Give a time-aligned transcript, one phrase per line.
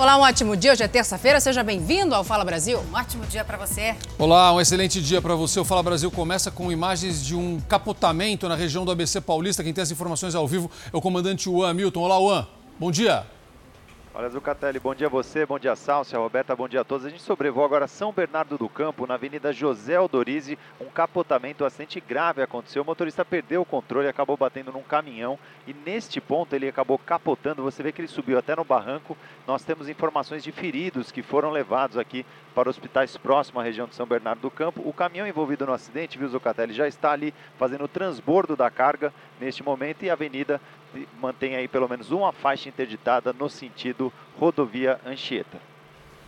[0.00, 0.72] Olá, um ótimo dia.
[0.72, 1.38] Hoje é terça-feira.
[1.40, 2.82] Seja bem-vindo ao Fala Brasil.
[2.90, 3.94] Um ótimo dia para você.
[4.18, 5.60] Olá, um excelente dia para você.
[5.60, 9.62] O Fala Brasil começa com imagens de um capotamento na região do ABC Paulista.
[9.62, 12.00] Quem tem as informações ao vivo é o comandante Juan Milton.
[12.00, 12.46] Olá, Juan.
[12.78, 13.26] Bom dia.
[14.12, 17.06] Olha, Zucatelli, bom dia a você, bom dia Sálcia, Roberta, bom dia a todos.
[17.06, 20.58] A gente sobrevoa agora São Bernardo do Campo, na Avenida José Aldorize.
[20.80, 22.82] Um capotamento, um acidente grave aconteceu.
[22.82, 27.62] O motorista perdeu o controle, acabou batendo num caminhão e neste ponto ele acabou capotando.
[27.62, 29.16] Você vê que ele subiu até no barranco.
[29.46, 33.94] Nós temos informações de feridos que foram levados aqui para hospitais próximos à região de
[33.94, 34.82] São Bernardo do Campo.
[34.84, 39.14] O caminhão envolvido no acidente, viu, Zucatelli, já está ali fazendo o transbordo da carga
[39.38, 40.60] neste momento e a avenida
[41.20, 45.70] mantém aí pelo menos uma faixa interditada no sentido rodovia Anchieta.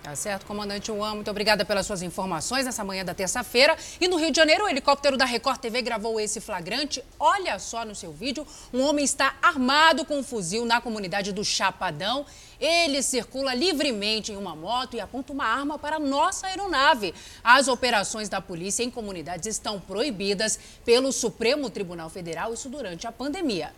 [0.03, 3.77] Tá certo, comandante Juan, muito obrigada pelas suas informações nessa manhã da terça-feira.
[4.01, 7.05] E no Rio de Janeiro, o helicóptero da Record TV gravou esse flagrante.
[7.21, 8.45] Olha só no seu vídeo,
[8.75, 12.27] um homem está armado com um fuzil na comunidade do Chapadão.
[12.59, 17.15] Ele circula livremente em uma moto e aponta uma arma para nossa aeronave.
[17.45, 23.13] As operações da polícia em comunidades estão proibidas pelo Supremo Tribunal Federal, isso durante a
[23.13, 23.73] pandemia.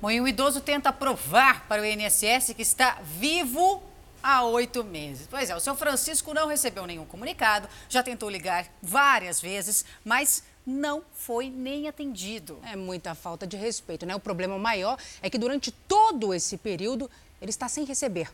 [0.00, 3.82] Bom, e o idoso tenta provar para o INSS que está vivo
[4.22, 5.26] há oito meses.
[5.30, 10.42] Pois é, o seu Francisco não recebeu nenhum comunicado, já tentou ligar várias vezes, mas
[10.66, 12.58] não foi nem atendido.
[12.64, 14.14] É muita falta de respeito, né?
[14.14, 18.30] O problema maior é que durante todo esse período ele está sem receber.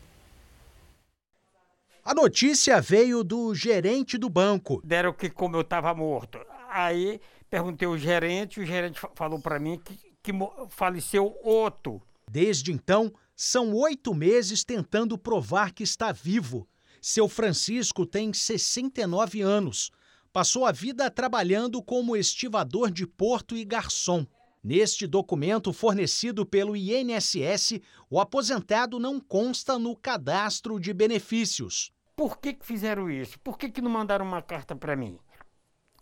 [2.03, 4.81] A notícia veio do gerente do banco.
[4.83, 6.39] Deram que como eu estava morto.
[6.69, 10.31] Aí perguntei ao gerente, o gerente falou para mim que, que
[10.69, 12.01] faleceu outro.
[12.29, 16.67] Desde então, são oito meses tentando provar que está vivo.
[17.01, 19.91] Seu Francisco tem 69 anos.
[20.31, 24.25] Passou a vida trabalhando como estivador de porto e garçom.
[24.63, 31.91] Neste documento fornecido pelo INSS, o aposentado não consta no cadastro de benefícios.
[32.15, 33.39] Por que, que fizeram isso?
[33.39, 35.17] Por que, que não mandaram uma carta para mim?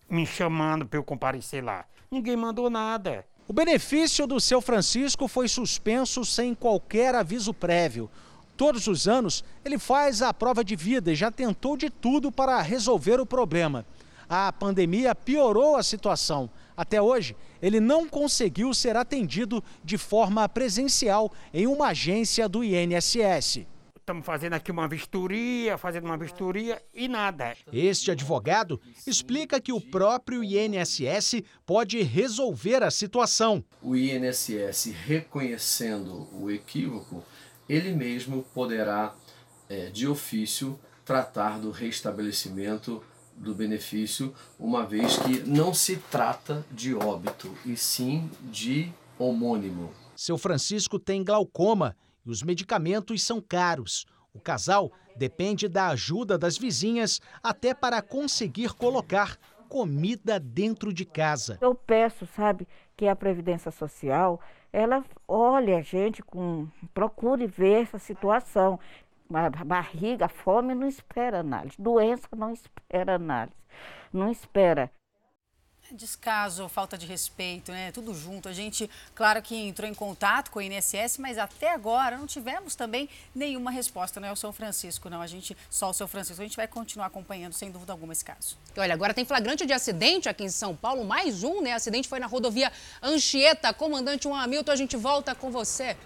[0.09, 1.87] Me chamando para eu comparecer lá.
[2.11, 3.25] Ninguém mandou nada.
[3.49, 8.07] O benefício do seu Francisco foi suspenso sem qualquer aviso prévio.
[8.55, 12.61] Todos os anos ele faz a prova de vida e já tentou de tudo para
[12.61, 13.87] resolver o problema.
[14.29, 16.47] A pandemia piorou a situação.
[16.77, 23.65] Até hoje, ele não conseguiu ser atendido de forma presencial em uma agência do INSS.
[24.09, 27.55] Estamos fazendo aqui uma vistoria, fazendo uma vistoria e nada.
[27.71, 33.63] Este advogado explica que o próprio INSS pode resolver a situação.
[33.83, 37.23] O INSS, reconhecendo o equívoco,
[37.69, 39.13] ele mesmo poderá,
[39.69, 43.03] é, de ofício, tratar do restabelecimento
[43.35, 49.93] do benefício, uma vez que não se trata de óbito, e sim de homônimo.
[50.15, 54.05] Seu Francisco tem glaucoma e os medicamentos são caros.
[54.33, 59.37] O casal depende da ajuda das vizinhas até para conseguir colocar
[59.67, 61.57] comida dentro de casa.
[61.61, 64.41] Eu peço, sabe, que a Previdência Social,
[64.73, 68.79] ela olhe a gente com procure ver essa situação.
[69.31, 73.55] A barriga, a fome não espera análise, doença não espera análise,
[74.11, 74.91] não espera
[75.91, 77.91] Descaso, falta de respeito, né?
[77.91, 78.47] Tudo junto.
[78.47, 82.75] A gente, claro que entrou em contato com o INSS, mas até agora não tivemos
[82.75, 84.31] também nenhuma resposta, né?
[84.31, 85.19] O São Francisco, não.
[85.19, 86.41] A gente, só o São Francisco.
[86.41, 88.55] A gente vai continuar acompanhando, sem dúvida alguma, esse caso.
[88.77, 91.73] Olha, agora tem flagrante de acidente aqui em São Paulo, mais um, né?
[91.73, 93.73] Acidente foi na rodovia Anchieta.
[93.73, 95.97] Comandante Juan Hamilton, a gente volta com você.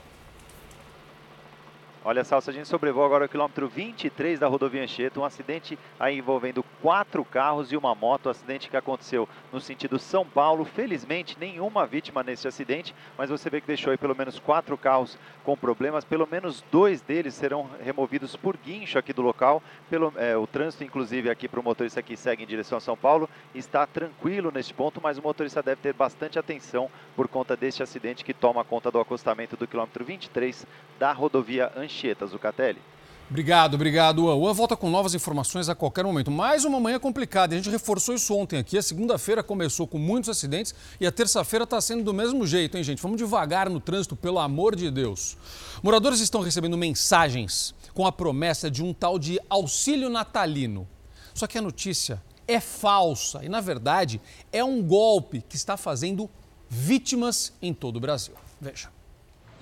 [2.05, 6.17] Olha, Salsa, a gente sobrevoa agora o quilômetro 23 da rodovia Anchieta, um acidente aí
[6.17, 10.65] envolvendo quatro carros e uma moto, um acidente que aconteceu no sentido São Paulo.
[10.65, 15.17] Felizmente, nenhuma vítima nesse acidente, mas você vê que deixou aí pelo menos quatro carros
[15.45, 19.63] com problemas, pelo menos dois deles serão removidos por guincho aqui do local.
[19.89, 22.97] Pelo, é, o trânsito, inclusive, aqui para o motorista que segue em direção a São
[22.97, 27.81] Paulo, está tranquilo neste ponto, mas o motorista deve ter bastante atenção por conta deste
[27.81, 30.67] acidente que toma conta do acostamento do quilômetro 23
[30.99, 31.92] da rodovia Anchieta.
[31.93, 32.81] Anchieta, Zucatelli.
[33.29, 34.35] Obrigado, obrigado, Juan.
[34.35, 36.29] Juan volta com novas informações a qualquer momento.
[36.29, 37.53] Mais uma manhã complicada.
[37.53, 38.77] A gente reforçou isso ontem aqui.
[38.77, 42.83] A segunda-feira começou com muitos acidentes e a terça-feira está sendo do mesmo jeito, hein,
[42.83, 43.01] gente?
[43.01, 45.37] Vamos devagar no trânsito, pelo amor de Deus.
[45.81, 50.87] Moradores estão recebendo mensagens com a promessa de um tal de auxílio natalino.
[51.33, 54.19] Só que a notícia é falsa e, na verdade,
[54.51, 56.29] é um golpe que está fazendo
[56.69, 58.33] vítimas em todo o Brasil.
[58.59, 58.89] Veja.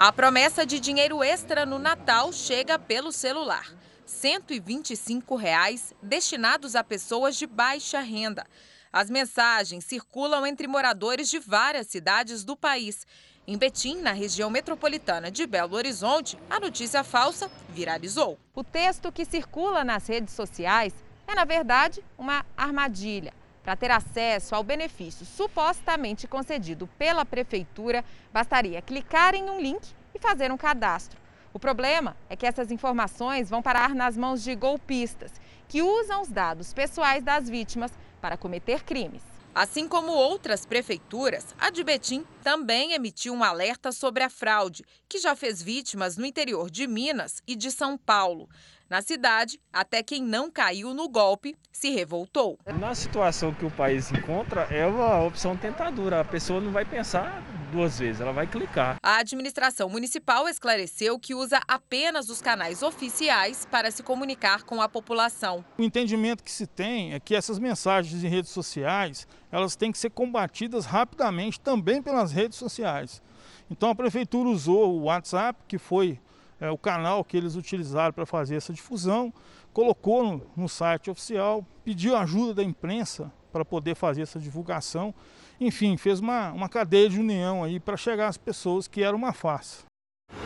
[0.03, 3.71] A promessa de dinheiro extra no Natal chega pelo celular.
[4.03, 8.48] 125 reais destinados a pessoas de baixa renda.
[8.92, 13.06] As mensagens circulam entre moradores de várias cidades do país
[13.45, 18.39] Em Betim, na região metropolitana de Belo Horizonte, a notícia falsa viralizou.
[18.56, 20.95] O texto que circula nas redes sociais
[21.27, 23.33] é, na verdade, uma armadilha.
[23.63, 28.04] Para ter acesso ao benefício supostamente concedido pela prefeitura,
[28.34, 29.81] bastaria clicar em um link
[30.16, 31.19] e fazer um cadastro.
[31.54, 35.31] O problema é que essas informações vão parar nas mãos de golpistas,
[35.68, 37.92] que usam os dados pessoais das vítimas
[38.22, 39.22] para cometer crimes.
[39.54, 45.19] Assim como outras prefeituras, a de Betim também emitiu um alerta sobre a fraude, que
[45.19, 48.48] já fez vítimas no interior de Minas e de São Paulo.
[48.92, 52.60] Na cidade, até quem não caiu no golpe se revoltou.
[52.78, 56.20] Na situação que o país encontra, é uma opção tentadora.
[56.20, 57.42] A pessoa não vai pensar
[57.72, 58.98] duas vezes, ela vai clicar.
[59.02, 64.90] A administração municipal esclareceu que usa apenas os canais oficiais para se comunicar com a
[64.90, 65.64] população.
[65.78, 70.00] O entendimento que se tem é que essas mensagens em redes sociais, elas têm que
[70.00, 73.22] ser combatidas rapidamente também pelas redes sociais.
[73.70, 76.20] Então a prefeitura usou o WhatsApp, que foi
[76.62, 79.34] é, o canal que eles utilizaram para fazer essa difusão,
[79.74, 85.13] colocou no, no site oficial, pediu ajuda da imprensa para poder fazer essa divulgação.
[85.60, 89.34] Enfim, fez uma, uma cadeia de união aí para chegar às pessoas que era uma
[89.34, 89.86] farsa.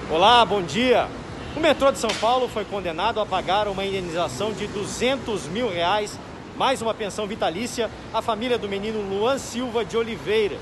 [0.09, 1.07] Olá, bom dia.
[1.55, 6.17] O metrô de São Paulo foi condenado a pagar uma indenização de 200 mil reais,
[6.55, 10.57] mais uma pensão vitalícia, à família do menino Luan Silva de Oliveira.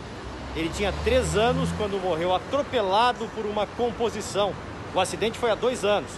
[0.55, 4.53] Ele tinha três anos quando morreu atropelado por uma composição.
[4.93, 6.11] O acidente foi há dois anos.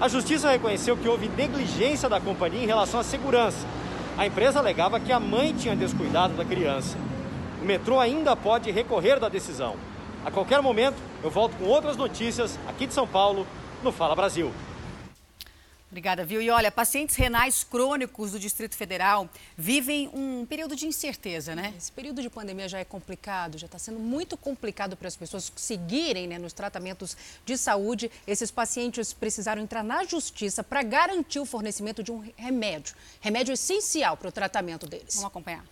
[0.00, 3.66] A justiça reconheceu que houve negligência da companhia em relação à segurança.
[4.16, 6.96] A empresa alegava que a mãe tinha descuidado da criança.
[7.60, 9.76] O metrô ainda pode recorrer da decisão.
[10.24, 13.46] A qualquer momento, eu volto com outras notícias aqui de São Paulo,
[13.82, 14.52] no Fala Brasil.
[15.92, 16.40] Obrigada, viu?
[16.40, 19.28] E olha, pacientes renais crônicos do Distrito Federal
[19.58, 21.74] vivem um período de incerteza, né?
[21.76, 25.52] Esse período de pandemia já é complicado, já está sendo muito complicado para as pessoas
[25.54, 28.10] seguirem né, nos tratamentos de saúde.
[28.26, 34.16] Esses pacientes precisaram entrar na justiça para garantir o fornecimento de um remédio, remédio essencial
[34.16, 35.16] para o tratamento deles.
[35.16, 35.71] Vamos acompanhar.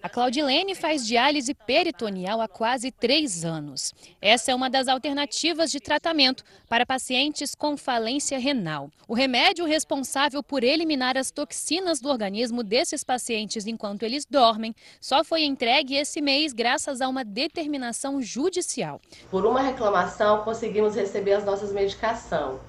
[0.00, 3.92] A Claudilene faz diálise peritoneal há quase três anos.
[4.22, 8.90] Essa é uma das alternativas de tratamento para pacientes com falência renal.
[9.08, 15.24] O remédio responsável por eliminar as toxinas do organismo desses pacientes enquanto eles dormem só
[15.24, 19.00] foi entregue esse mês graças a uma determinação judicial.
[19.28, 22.60] Por uma reclamação, conseguimos receber as nossas medicações.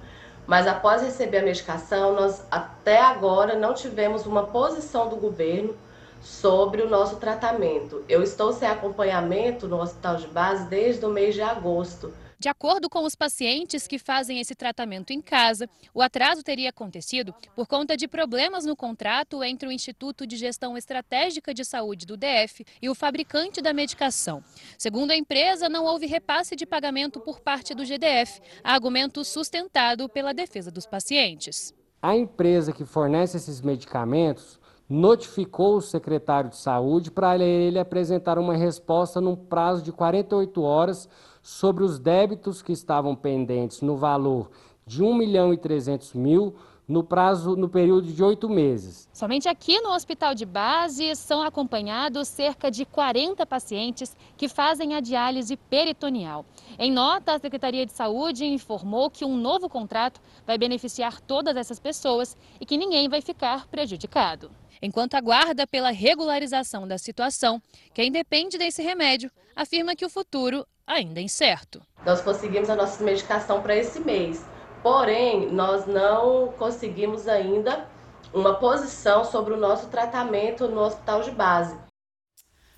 [0.48, 5.76] Mas após receber a medicação, nós até agora não tivemos uma posição do governo
[6.20, 8.04] sobre o nosso tratamento.
[8.08, 12.12] Eu estou sem acompanhamento no hospital de base desde o mês de agosto.
[12.40, 17.34] De acordo com os pacientes que fazem esse tratamento em casa, o atraso teria acontecido
[17.54, 22.16] por conta de problemas no contrato entre o Instituto de Gestão Estratégica de Saúde do
[22.16, 24.42] DF e o fabricante da medicação.
[24.78, 30.32] Segundo a empresa, não houve repasse de pagamento por parte do GDF, argumento sustentado pela
[30.32, 31.74] defesa dos pacientes.
[32.00, 34.58] A empresa que fornece esses medicamentos
[34.90, 41.08] notificou o secretário de saúde para ele apresentar uma resposta num prazo de 48 horas
[41.40, 44.50] sobre os débitos que estavam pendentes no valor
[44.84, 46.56] de 1 milhão e 300 mil
[46.88, 49.08] no prazo no período de oito meses.
[49.12, 55.00] Somente aqui no hospital de base são acompanhados cerca de 40 pacientes que fazem a
[55.00, 56.44] diálise peritoneal.
[56.76, 61.78] Em nota, a Secretaria de Saúde informou que um novo contrato vai beneficiar todas essas
[61.78, 64.50] pessoas e que ninguém vai ficar prejudicado.
[64.82, 67.60] Enquanto aguarda pela regularização da situação,
[67.92, 71.82] quem depende desse remédio afirma que o futuro ainda é incerto.
[72.04, 74.42] Nós conseguimos a nossa medicação para esse mês,
[74.82, 77.86] porém, nós não conseguimos ainda
[78.32, 81.76] uma posição sobre o nosso tratamento no hospital de base.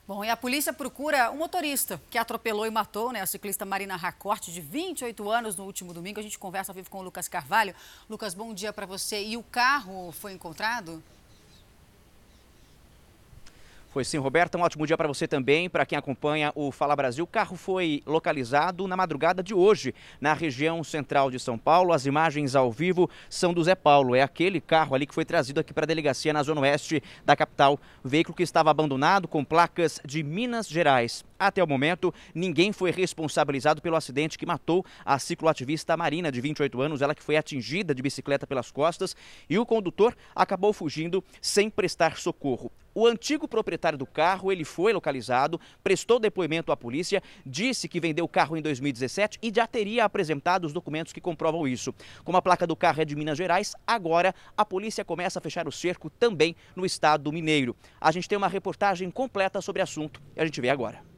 [0.09, 3.95] Bom, e a polícia procura um motorista que atropelou e matou né, a ciclista Marina
[3.95, 6.19] Racorte, de 28 anos, no último domingo.
[6.19, 7.73] A gente conversa ao vivo com o Lucas Carvalho.
[8.11, 9.23] Lucas, bom dia para você.
[9.23, 11.01] E o carro foi encontrado?
[13.93, 14.57] Foi sim, Roberta.
[14.57, 17.25] Um ótimo dia para você também, para quem acompanha o Fala Brasil.
[17.25, 21.93] O carro foi localizado na madrugada de hoje, na região central de São Paulo.
[21.93, 24.17] As imagens ao vivo são do Zé Paulo.
[24.17, 27.37] É aquele carro ali que foi trazido aqui para a delegacia na zona oeste da
[27.37, 27.79] capital.
[28.03, 31.23] O veículo que estava abandonado com placas de Minas Gerais.
[31.43, 36.81] Até o momento, ninguém foi responsabilizado pelo acidente que matou a cicloativista Marina, de 28
[36.81, 39.17] anos, ela que foi atingida de bicicleta pelas costas
[39.51, 42.71] e o condutor acabou fugindo sem prestar socorro.
[42.95, 48.25] O antigo proprietário do carro, ele foi localizado, prestou depoimento à polícia, disse que vendeu
[48.25, 51.93] o carro em 2017 e já teria apresentado os documentos que comprovam isso.
[52.23, 55.67] Como a placa do carro é de Minas Gerais, agora a polícia começa a fechar
[55.67, 57.75] o cerco também no estado mineiro.
[58.01, 61.12] A gente tem uma reportagem completa sobre o assunto e a gente vê agora.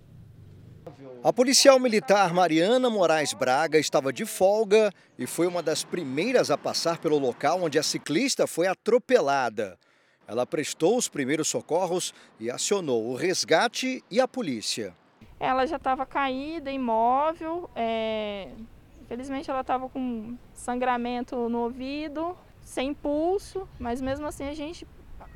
[1.23, 6.59] A policial militar Mariana Moraes Braga estava de folga e foi uma das primeiras a
[6.59, 9.79] passar pelo local onde a ciclista foi atropelada.
[10.27, 14.95] Ela prestou os primeiros socorros e acionou o resgate e a polícia.
[15.39, 17.71] Ela já estava caída, imóvel.
[17.75, 18.49] É...
[19.03, 24.87] Infelizmente, ela estava com sangramento no ouvido, sem pulso, mas mesmo assim a gente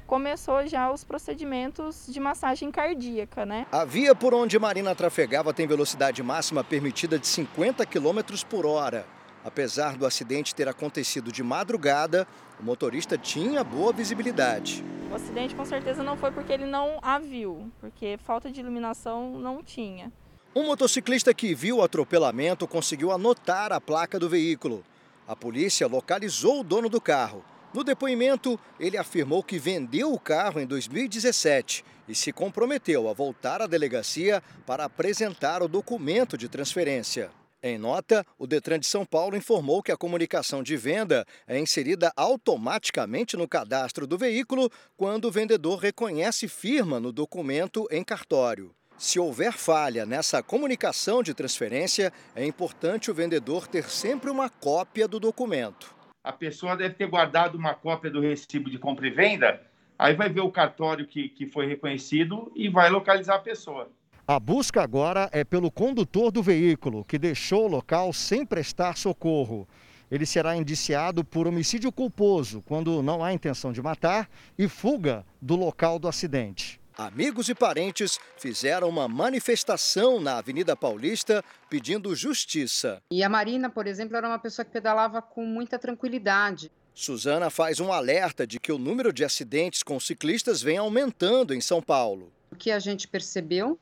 [0.09, 3.67] começou já os procedimentos de massagem cardíaca, né?
[3.71, 9.07] A via por onde Marina trafegava tem velocidade máxima permitida de 50 km por hora.
[9.45, 12.27] Apesar do acidente ter acontecido de madrugada,
[12.59, 14.83] o motorista tinha boa visibilidade.
[15.13, 19.39] O acidente com certeza não foi porque ele não a viu, porque falta de iluminação
[19.39, 20.11] não tinha.
[20.57, 24.83] Um motociclista que viu o atropelamento conseguiu anotar a placa do veículo.
[25.27, 27.45] A polícia localizou o dono do carro.
[27.73, 33.61] No depoimento, ele afirmou que vendeu o carro em 2017 e se comprometeu a voltar
[33.61, 37.31] à delegacia para apresentar o documento de transferência.
[37.63, 42.13] Em nota, o Detran de São Paulo informou que a comunicação de venda é inserida
[42.17, 48.75] automaticamente no cadastro do veículo quando o vendedor reconhece firma no documento em cartório.
[48.97, 55.07] Se houver falha nessa comunicação de transferência, é importante o vendedor ter sempre uma cópia
[55.07, 55.98] do documento.
[56.29, 59.63] A pessoa deve ter guardado uma cópia do recibo de compra e venda,
[59.99, 63.91] aí vai ver o cartório que, que foi reconhecido e vai localizar a pessoa.
[64.27, 69.67] A busca agora é pelo condutor do veículo, que deixou o local sem prestar socorro.
[70.11, 75.57] Ele será indiciado por homicídio culposo, quando não há intenção de matar, e fuga do
[75.57, 76.78] local do acidente.
[76.99, 83.01] Amigos e parentes fizeram uma manifestação na Avenida Paulista pedindo justiça.
[83.13, 86.73] E a Marina, por exemplo, era uma pessoa que pedalava com muita tranquilidade.
[86.93, 91.61] Suzana faz um alerta de que o número de acidentes com ciclistas vem aumentando em
[91.61, 92.33] São Paulo.
[92.51, 93.79] O que a gente percebeu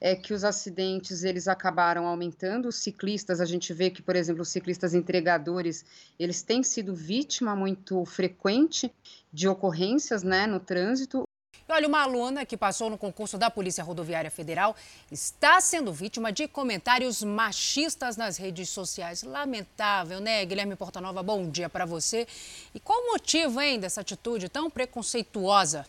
[0.00, 2.66] é que os acidentes eles acabaram aumentando.
[2.66, 5.84] Os ciclistas, a gente vê que, por exemplo, os ciclistas entregadores,
[6.18, 8.92] eles têm sido vítima muito frequente
[9.32, 11.22] de ocorrências né, no trânsito.
[11.68, 14.76] Olha, uma aluna que passou no concurso da Polícia Rodoviária Federal
[15.10, 19.24] está sendo vítima de comentários machistas nas redes sociais.
[19.24, 21.24] Lamentável, né, Guilherme Portanova?
[21.24, 22.24] Bom dia para você.
[22.72, 25.84] E qual o motivo, hein, dessa atitude tão preconceituosa?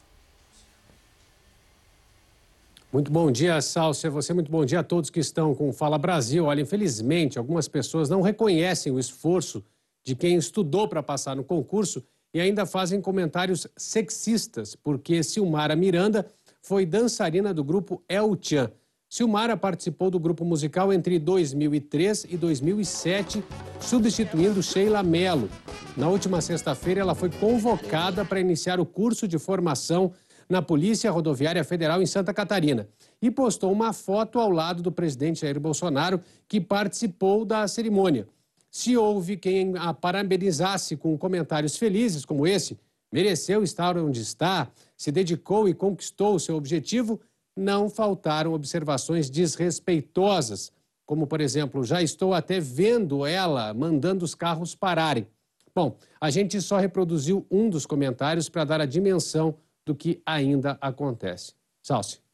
[2.92, 4.10] Muito bom dia, Sálcia.
[4.10, 6.46] Você muito bom dia a todos que estão com o Fala Brasil.
[6.46, 9.64] Olha, infelizmente, algumas pessoas não reconhecem o esforço
[10.04, 12.04] de quem estudou para passar no concurso
[12.34, 16.26] e ainda fazem comentários sexistas, porque Silmara Miranda
[16.62, 18.72] foi dançarina do grupo El Chan.
[19.10, 23.42] Silmara participou do grupo musical entre 2003 e 2007,
[23.80, 25.50] substituindo Sheila Mello.
[25.96, 30.12] Na última sexta-feira, ela foi convocada para iniciar o curso de formação
[30.50, 32.88] na Polícia Rodoviária Federal em Santa Catarina
[33.22, 38.28] e postou uma foto ao lado do presidente Jair Bolsonaro, que participou da cerimônia.
[38.70, 42.78] Se houve quem a parabenizasse com comentários felizes como esse,
[43.12, 47.20] mereceu estar onde está, se dedicou e conquistou seu objetivo,
[47.56, 50.72] não faltaram observações desrespeitosas,
[51.06, 55.26] como, por exemplo, já estou até vendo ela mandando os carros pararem.
[55.74, 59.56] Bom, a gente só reproduziu um dos comentários para dar a dimensão
[59.86, 61.54] do que ainda acontece.
[61.82, 62.27] Salce.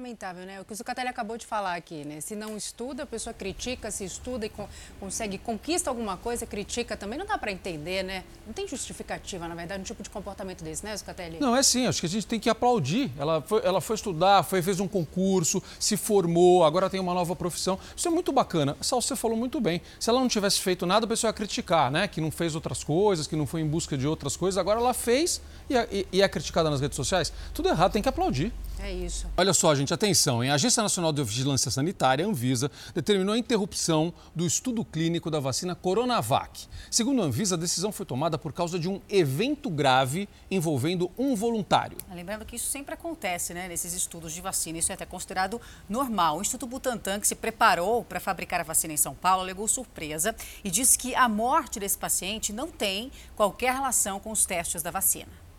[0.00, 0.58] Lamentável, né?
[0.58, 2.22] O que o Zucatelli acabou de falar aqui, né?
[2.22, 4.66] Se não estuda, a pessoa critica, se estuda e co
[4.98, 7.18] consegue, conquista alguma coisa, critica também.
[7.18, 8.24] Não dá para entender, né?
[8.46, 11.38] Não tem justificativa, na verdade, um tipo de comportamento desse, né, Zucatelli?
[11.38, 11.86] Não, é sim.
[11.86, 13.12] Acho que a gente tem que aplaudir.
[13.18, 17.36] Ela foi, ela foi estudar, foi, fez um concurso, se formou, agora tem uma nova
[17.36, 17.78] profissão.
[17.94, 18.78] Isso é muito bacana.
[18.80, 19.82] Sal, você falou muito bem.
[19.98, 22.08] Se ela não tivesse feito nada, a pessoa ia criticar, né?
[22.08, 24.56] Que não fez outras coisas, que não foi em busca de outras coisas.
[24.56, 27.30] Agora ela fez e é, e é criticada nas redes sociais.
[27.52, 28.50] Tudo errado, tem que aplaudir.
[28.82, 29.26] É isso.
[29.36, 30.50] Olha só, gente, atenção, hein?
[30.50, 35.74] A Agência Nacional de Vigilância Sanitária, Anvisa, determinou a interrupção do estudo clínico da vacina
[35.74, 36.66] Coronavac.
[36.90, 41.34] Segundo a Anvisa, a decisão foi tomada por causa de um evento grave envolvendo um
[41.36, 41.98] voluntário.
[42.10, 44.78] Lembrando que isso sempre acontece, né, nesses estudos de vacina.
[44.78, 46.38] Isso é até considerado normal.
[46.38, 50.34] O Instituto Butantan, que se preparou para fabricar a vacina em São Paulo, alegou surpresa
[50.64, 54.90] e disse que a morte desse paciente não tem qualquer relação com os testes da
[54.90, 55.49] vacina.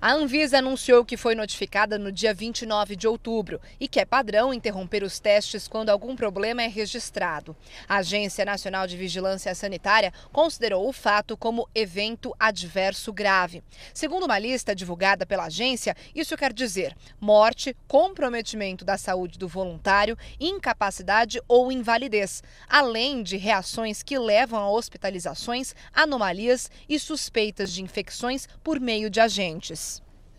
[0.00, 4.54] A Anvisa anunciou que foi notificada no dia 29 de outubro e que é padrão
[4.54, 7.56] interromper os testes quando algum problema é registrado.
[7.88, 13.60] A Agência Nacional de Vigilância Sanitária considerou o fato como evento adverso grave.
[13.92, 20.16] Segundo uma lista divulgada pela agência, isso quer dizer morte, comprometimento da saúde do voluntário,
[20.38, 28.46] incapacidade ou invalidez, além de reações que levam a hospitalizações, anomalias e suspeitas de infecções
[28.62, 29.87] por meio de agentes.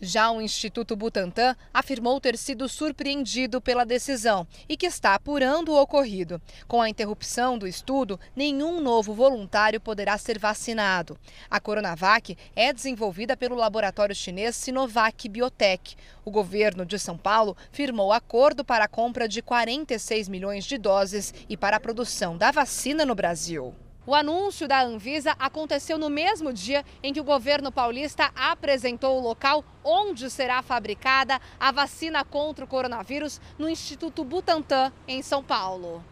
[0.02, 5.80] Já o Instituto Butantan afirmou ter sido surpreendido pela decisão e que está apurando o
[5.80, 6.40] ocorrido.
[6.66, 11.18] Com a interrupção do estudo, nenhum novo voluntário poderá ser vacinado.
[11.50, 15.96] A Coronavac é desenvolvida pelo laboratório chinês Sinovac Biotech.
[16.24, 21.34] O governo de São Paulo firmou acordo para a compra de 46 milhões de doses
[21.46, 23.74] e para a produção da vacina no Brasil.
[24.10, 29.22] O anúncio da Anvisa aconteceu no mesmo dia em que o governo paulista apresentou o
[29.22, 36.04] local onde será fabricada a vacina contra o coronavírus no Instituto Butantan, em São Paulo.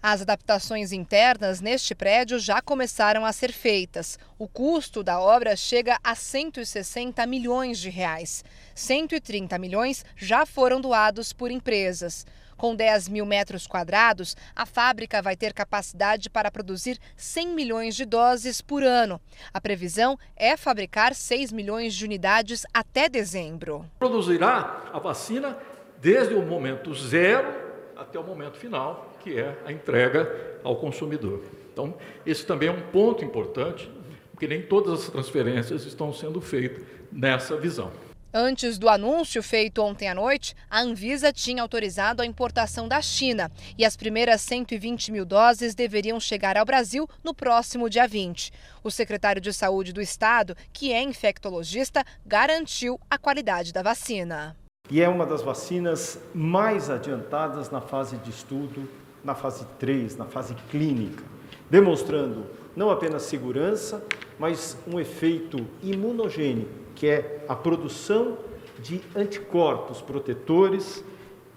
[0.00, 4.16] As adaptações internas neste prédio já começaram a ser feitas.
[4.38, 8.44] O custo da obra chega a 160 milhões de reais.
[8.76, 12.24] 130 milhões já foram doados por empresas.
[12.60, 18.04] Com 10 mil metros quadrados, a fábrica vai ter capacidade para produzir 100 milhões de
[18.04, 19.18] doses por ano.
[19.50, 23.86] A previsão é fabricar 6 milhões de unidades até dezembro.
[23.98, 25.56] Produzirá a vacina
[26.02, 27.48] desde o momento zero
[27.96, 31.42] até o momento final, que é a entrega ao consumidor.
[31.72, 31.94] Então,
[32.26, 33.90] esse também é um ponto importante,
[34.32, 37.90] porque nem todas as transferências estão sendo feitas nessa visão.
[38.32, 43.50] Antes do anúncio feito ontem à noite, a Anvisa tinha autorizado a importação da China
[43.76, 48.52] e as primeiras 120 mil doses deveriam chegar ao Brasil no próximo dia 20.
[48.84, 54.56] O secretário de Saúde do Estado, que é infectologista, garantiu a qualidade da vacina.
[54.88, 58.88] E é uma das vacinas mais adiantadas na fase de estudo,
[59.24, 61.24] na fase 3, na fase clínica,
[61.68, 62.46] demonstrando
[62.76, 64.04] não apenas segurança,
[64.38, 68.36] mas um efeito imunogênico que é a produção
[68.78, 71.02] de anticorpos protetores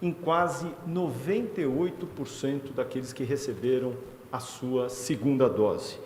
[0.02, 3.94] em quase 98% daqueles que receberam
[4.32, 6.00] a sua segunda dose.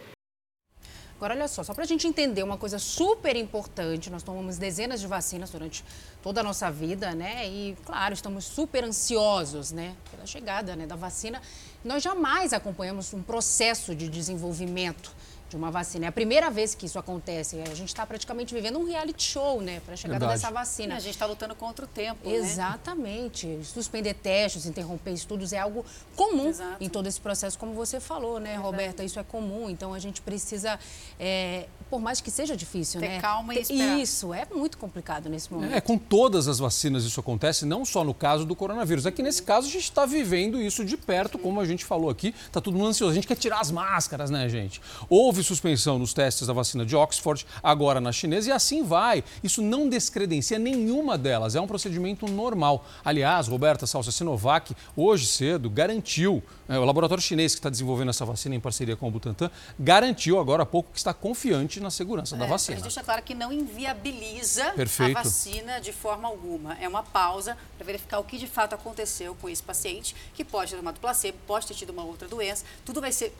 [1.17, 5.00] Agora, olha só, só para a gente entender uma coisa super importante, nós tomamos dezenas
[5.00, 5.86] de vacinas durante
[6.24, 7.48] toda a nossa vida, né?
[7.48, 9.96] E, claro, estamos super ansiosos, né?
[10.10, 11.39] Pela chegada né, da vacina.
[11.86, 15.12] Nós jamais acompanhamos um processo de desenvolvimento
[15.49, 16.05] de uma vacina.
[16.05, 17.60] É a primeira vez que isso acontece.
[17.62, 20.41] A gente está praticamente vivendo um reality show, né, para a chegada Verdade.
[20.41, 20.95] dessa vacina.
[20.95, 22.27] E a gente está lutando contra o tempo.
[22.27, 22.36] Né?
[22.36, 23.47] Exatamente.
[23.47, 23.63] Né?
[23.63, 26.83] Suspender testes, interromper estudos é algo comum Exato.
[26.83, 29.03] em todo esse processo, como você falou, né, Roberta?
[29.03, 29.69] Isso é comum.
[29.69, 30.79] Então a gente precisa,
[31.19, 33.19] é, por mais que seja difícil, Ter né?
[33.19, 34.00] calma e esperar.
[34.00, 35.73] Isso é muito complicado nesse momento.
[35.73, 39.06] É, com todas as vacinas isso acontece, não só no caso do coronavírus.
[39.06, 42.10] É que nesse caso a gente está vivendo isso de perto, como a gente falou
[42.10, 42.34] aqui.
[42.45, 43.12] Está todo mundo ansioso.
[43.12, 44.82] A gente quer tirar as máscaras, né, gente?
[45.10, 49.23] Houve suspensão nos testes da vacina de Oxford, agora na chinesa, e assim vai.
[49.43, 52.86] Isso não descredencia nenhuma delas, é um procedimento normal.
[53.04, 58.25] Aliás, Roberta Salsa Sinovac, hoje cedo, garantiu, é, o laboratório chinês que está desenvolvendo essa
[58.25, 59.49] vacina em parceria com o Butantan,
[59.80, 62.75] garantiu agora há pouco que está confiante na segurança é, da vacina.
[62.75, 65.17] Mas deixa claro que não inviabiliza Perfeito.
[65.17, 66.73] a vacina de forma alguma.
[66.80, 70.71] É uma pausa para verificar o que de fato aconteceu com esse paciente, que pode
[70.71, 72.65] ter tomado placebo, pode ter tido uma outra doença.
[72.84, 73.34] Tudo vai ser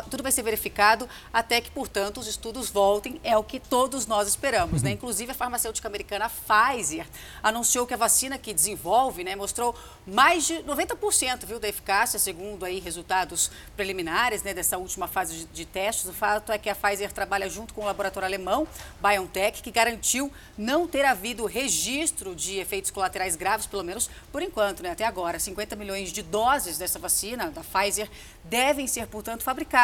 [0.00, 4.26] tudo vai ser verificado até que, portanto, os estudos voltem, é o que todos nós
[4.26, 4.74] esperamos.
[4.74, 4.76] Né?
[4.78, 4.84] Uhum.
[4.84, 4.90] Né?
[4.92, 7.06] Inclusive, a farmacêutica americana Pfizer
[7.42, 9.74] anunciou que a vacina que desenvolve né, mostrou
[10.06, 15.44] mais de 90% viu, da eficácia, segundo aí resultados preliminares né, dessa última fase de,
[15.46, 16.08] de testes.
[16.08, 18.66] O fato é que a Pfizer trabalha junto com o laboratório alemão
[19.00, 24.82] BioNTech, que garantiu não ter havido registro de efeitos colaterais graves, pelo menos por enquanto,
[24.82, 25.38] né, até agora.
[25.38, 28.08] 50 milhões de doses dessa vacina da Pfizer
[28.44, 29.81] devem ser, portanto, fabricadas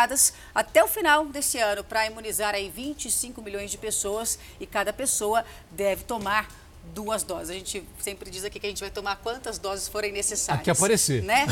[0.54, 5.44] até o final desse ano para imunizar aí 25 milhões de pessoas e cada pessoa
[5.70, 6.48] deve tomar
[6.94, 7.50] duas doses.
[7.50, 10.60] A gente sempre diz aqui que a gente vai tomar quantas doses forem necessárias.
[10.60, 11.22] Aqui aparecer.
[11.22, 11.46] Né?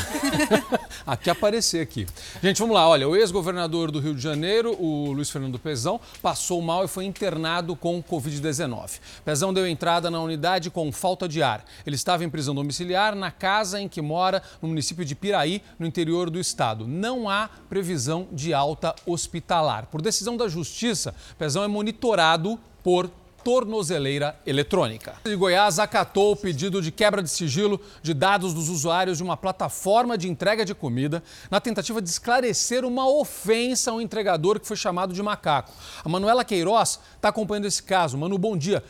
[1.06, 2.06] aqui aparecer aqui.
[2.42, 2.88] Gente, vamos lá.
[2.88, 7.04] Olha, o ex-governador do Rio de Janeiro, o Luiz Fernando Pezão, passou mal e foi
[7.04, 9.00] internado com Covid-19.
[9.24, 11.64] Pezão deu entrada na unidade com falta de ar.
[11.86, 15.86] Ele estava em prisão domiciliar na casa em que mora no município de Piraí, no
[15.86, 16.86] interior do estado.
[16.86, 19.86] Não há previsão de alta hospitalar.
[19.86, 23.10] Por decisão da Justiça, Pezão é monitorado por
[23.46, 25.14] tornozeleira eletrônica.
[25.22, 29.36] De Goiás acatou o pedido de quebra de sigilo de dados dos usuários de uma
[29.36, 34.76] plataforma de entrega de comida na tentativa de esclarecer uma ofensa ao entregador que foi
[34.76, 35.72] chamado de macaco.
[36.04, 38.18] A Manuela Queiroz está acompanhando esse caso.
[38.18, 38.82] Manu, bom dia.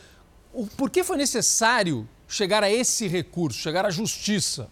[0.75, 4.71] Por que foi necessário chegar a esse recurso, chegar à justiça?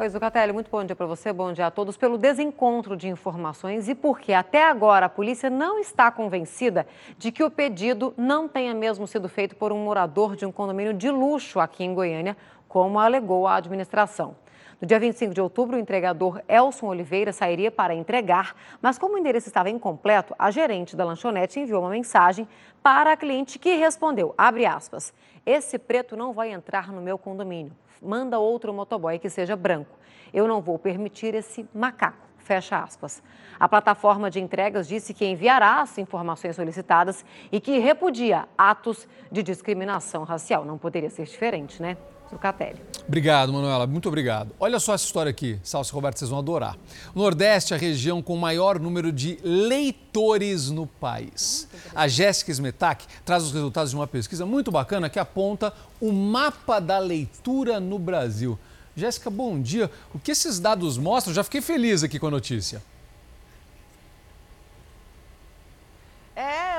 [0.00, 1.94] Oi, Zucatelli, muito bom dia para você, bom dia a todos.
[1.94, 6.86] Pelo desencontro de informações e porque até agora a polícia não está convencida
[7.18, 10.94] de que o pedido não tenha mesmo sido feito por um morador de um condomínio
[10.94, 12.34] de luxo aqui em Goiânia,
[12.66, 14.34] como alegou a administração.
[14.80, 19.18] No dia 25 de outubro, o entregador Elson Oliveira sairia para entregar, mas como o
[19.18, 22.48] endereço estava incompleto, a gerente da lanchonete enviou uma mensagem
[22.82, 25.12] para a cliente que respondeu, abre aspas,
[25.44, 29.98] esse preto não vai entrar no meu condomínio, manda outro motoboy que seja branco.
[30.32, 32.30] Eu não vou permitir esse macaco.
[32.38, 33.22] Fecha aspas.
[33.60, 39.42] A plataforma de entregas disse que enviará as informações solicitadas e que repudia atos de
[39.42, 40.64] discriminação racial.
[40.64, 41.98] Não poderia ser diferente, né?
[42.30, 42.80] Zucatelli.
[43.06, 43.86] Obrigado, Manuela.
[43.86, 44.54] Muito obrigado.
[44.60, 46.76] Olha só essa história aqui, Salso e Roberto, vocês vão adorar.
[47.14, 51.68] O Nordeste é a região com o maior número de leitores no país.
[51.94, 56.78] A Jéssica Smetak traz os resultados de uma pesquisa muito bacana que aponta o mapa
[56.78, 58.58] da leitura no Brasil.
[58.96, 59.90] Jéssica, bom dia.
[60.14, 61.34] O que esses dados mostram?
[61.34, 62.82] Já fiquei feliz aqui com a notícia.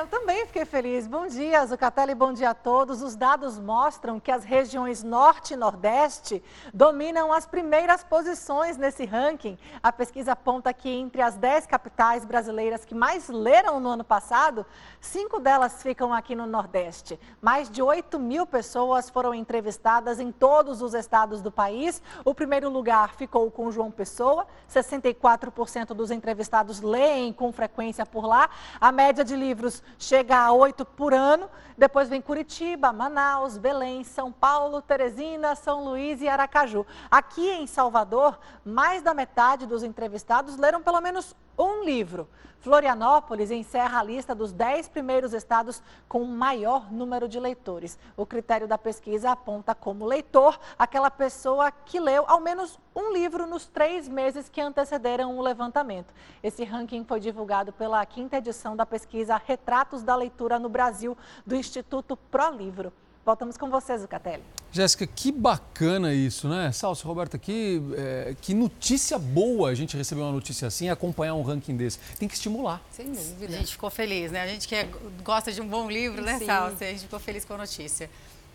[0.02, 1.06] Eu também fiquei feliz.
[1.06, 3.04] Bom dia, Zucatelli, bom dia a todos.
[3.04, 9.60] Os dados mostram que as regiões Norte e Nordeste dominam as primeiras posições nesse ranking.
[9.82, 14.66] A pesquisa aponta que entre as 10 capitais brasileiras que mais leram no ano passado,
[15.00, 17.20] cinco delas ficam aqui no Nordeste.
[17.40, 22.02] Mais de 8 mil pessoas foram entrevistadas em todos os estados do país.
[22.26, 28.50] O primeiro lugar ficou com João Pessoa, 64% dos entrevistados leem com frequência por lá.
[28.80, 31.50] A média de livros chega a oito por ano.
[31.78, 36.86] Depois vem Curitiba, Manaus, Belém, São Paulo, Teresina, São Luís e Aracaju.
[37.10, 42.28] Aqui em Salvador, mais da metade dos entrevistados leram pelo menos um livro.
[42.62, 47.98] Florianópolis encerra a lista dos 10 primeiros estados com o maior número de leitores.
[48.16, 53.48] O critério da pesquisa aponta como leitor aquela pessoa que leu ao menos um livro
[53.48, 56.14] nos três meses que antecederam o levantamento.
[56.44, 61.56] Esse ranking foi divulgado pela quinta edição da pesquisa Retratos da Leitura no Brasil, do
[61.56, 62.94] Instituto ProLivro.
[63.24, 64.42] Voltamos com vocês, Zucatelli.
[64.72, 66.72] Jéssica, que bacana isso, né?
[66.72, 71.36] Salso, Roberta, que, é, que notícia boa a gente receber uma notícia assim e acompanhar
[71.36, 72.00] um ranking desse.
[72.18, 72.82] Tem que estimular.
[72.90, 73.54] Sem dúvida.
[73.54, 74.42] A gente ficou feliz, né?
[74.42, 74.90] A gente que é,
[75.24, 76.46] gosta de um bom livro, né, Sim.
[76.48, 76.84] Salso?
[76.84, 78.10] A gente ficou feliz com a notícia.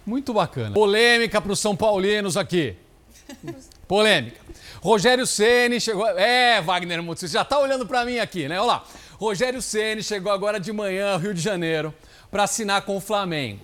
[0.05, 0.75] Muito bacana.
[0.75, 2.77] Polêmica para os São Paulinos aqui.
[3.87, 4.41] Polêmica.
[4.81, 6.09] Rogério Ceni chegou.
[6.09, 8.59] É, Wagner Mutz, você já está olhando para mim aqui, né?
[8.59, 8.85] Olha lá.
[9.15, 11.95] Rogério Ceni chegou agora de manhã ao Rio de Janeiro
[12.31, 13.61] para assinar com o Flamengo.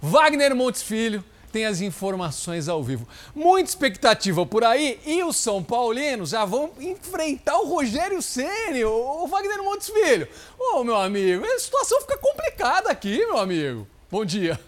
[0.00, 3.06] Wagner Montes Filho tem as informações ao vivo.
[3.34, 9.26] Muita expectativa por aí e os São Paulinos já vão enfrentar o Rogério Ceni, o
[9.26, 10.28] Wagner Montes Filho.
[10.58, 13.86] Ô, oh, meu amigo, a situação fica complicada aqui, meu amigo.
[14.10, 14.58] Bom dia.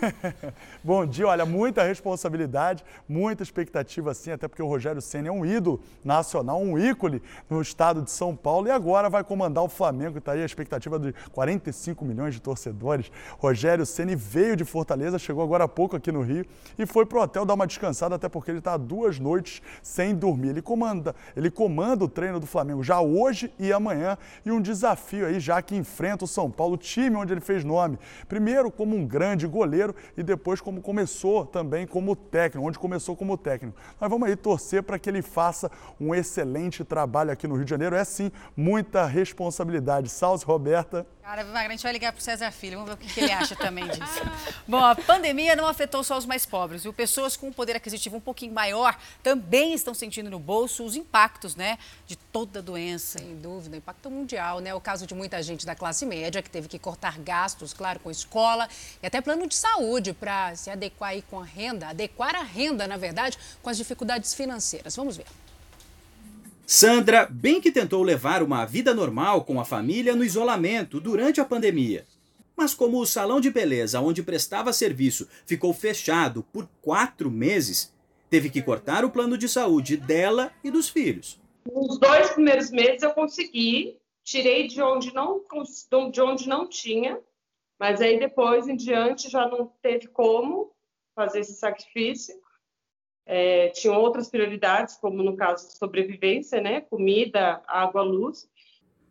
[0.86, 5.42] Bom dia, olha, muita responsabilidade, muita expectativa sim, até porque o Rogério Senna é um
[5.42, 10.18] ídolo nacional, um ícone no estado de São Paulo e agora vai comandar o Flamengo,
[10.18, 13.10] está aí a expectativa de 45 milhões de torcedores.
[13.38, 16.44] Rogério Senna veio de Fortaleza, chegou agora há pouco aqui no Rio
[16.78, 20.50] e foi pro hotel dar uma descansada, até porque ele está duas noites sem dormir.
[20.50, 25.24] Ele comanda, ele comanda o treino do Flamengo já hoje e amanhã e um desafio
[25.28, 27.98] aí já que enfrenta o São Paulo, time onde ele fez nome.
[28.28, 33.14] Primeiro como um grande goleiro e depois como como começou também como técnico, onde começou
[33.14, 33.76] como técnico.
[34.00, 37.70] Nós vamos aí torcer para que ele faça um excelente trabalho aqui no Rio de
[37.70, 37.94] Janeiro.
[37.94, 40.08] É sim muita responsabilidade.
[40.08, 41.06] Salve, Roberta.
[41.24, 43.56] Cara, a gente vai ligar para o César Filho, vamos ver o que ele acha
[43.56, 44.20] também disso.
[44.68, 46.92] Bom, a pandemia não afetou só os mais pobres, viu?
[46.92, 51.56] Pessoas com um poder aquisitivo um pouquinho maior também estão sentindo no bolso os impactos,
[51.56, 53.18] né, de toda a doença.
[53.18, 54.74] Sem dúvida, impacto mundial, né?
[54.74, 58.10] O caso de muita gente da classe média que teve que cortar gastos, claro, com
[58.10, 58.68] escola
[59.02, 62.88] e até plano de saúde para se adequar aí com a renda, adequar a renda,
[62.88, 64.96] na verdade, com as dificuldades financeiras.
[64.96, 65.26] Vamos ver.
[66.66, 71.44] Sandra bem que tentou levar uma vida normal com a família no isolamento durante a
[71.44, 72.06] pandemia.
[72.56, 77.92] Mas como o salão de beleza onde prestava serviço ficou fechado por quatro meses,
[78.30, 81.38] teve que cortar o plano de saúde dela e dos filhos.
[81.70, 85.42] Nos dois primeiros meses eu consegui, tirei de onde não,
[86.10, 87.18] de onde não tinha,
[87.84, 90.74] mas aí depois em diante já não teve como
[91.14, 92.34] fazer esse sacrifício
[93.26, 96.80] é, tinham outras prioridades, como no caso de sobrevivência, né?
[96.80, 98.48] Comida, água, luz.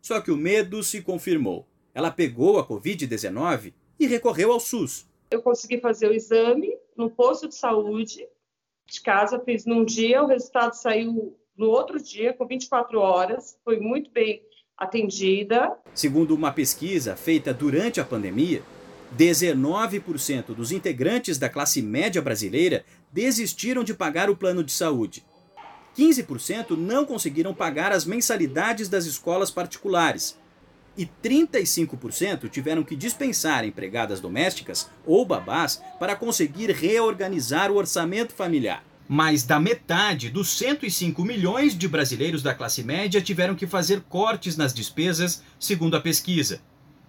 [0.02, 1.68] Só que o medo se confirmou.
[1.94, 5.08] Ela pegou a Covid-19 e recorreu ao SUS.
[5.30, 8.26] Eu consegui fazer o exame no posto de saúde
[8.86, 13.78] de casa, fiz num dia, o resultado saiu no outro dia, com 24 horas, foi
[13.78, 14.44] muito bem
[14.76, 15.72] atendida.
[15.94, 18.62] Segundo uma pesquisa feita durante a pandemia,
[19.16, 25.24] 19% dos integrantes da classe média brasileira desistiram de pagar o plano de saúde.
[25.96, 30.36] 15% não conseguiram pagar as mensalidades das escolas particulares.
[30.96, 38.82] E 35% tiveram que dispensar empregadas domésticas ou babás para conseguir reorganizar o orçamento familiar.
[39.08, 44.56] Mais da metade dos 105 milhões de brasileiros da classe média tiveram que fazer cortes
[44.56, 46.62] nas despesas, segundo a pesquisa.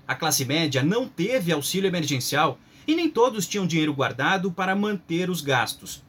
[0.05, 5.29] A classe média não teve auxílio emergencial e nem todos tinham dinheiro guardado para manter
[5.29, 6.03] os gastos.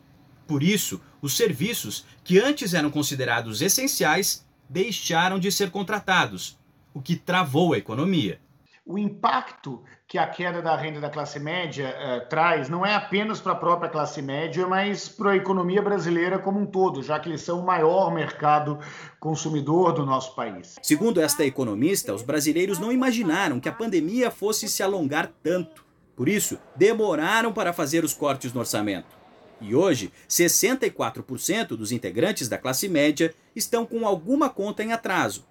[0.47, 6.59] Por isso, os serviços, que antes eram considerados essenciais, deixaram de ser contratados,
[6.93, 8.41] o que travou a economia.
[8.89, 13.41] O impacto que a queda da renda da classe média eh, traz não é apenas
[13.41, 17.29] para a própria classe média, mas para a economia brasileira como um todo, já que
[17.29, 18.79] eles são o maior mercado
[19.19, 20.77] consumidor do nosso país.
[20.81, 25.85] Segundo esta economista, os brasileiros não imaginaram que a pandemia fosse se alongar tanto.
[26.15, 29.19] Por isso, demoraram para fazer os cortes no orçamento.
[29.61, 35.45] E hoje, 64% dos integrantes da classe média estão com alguma conta em atraso.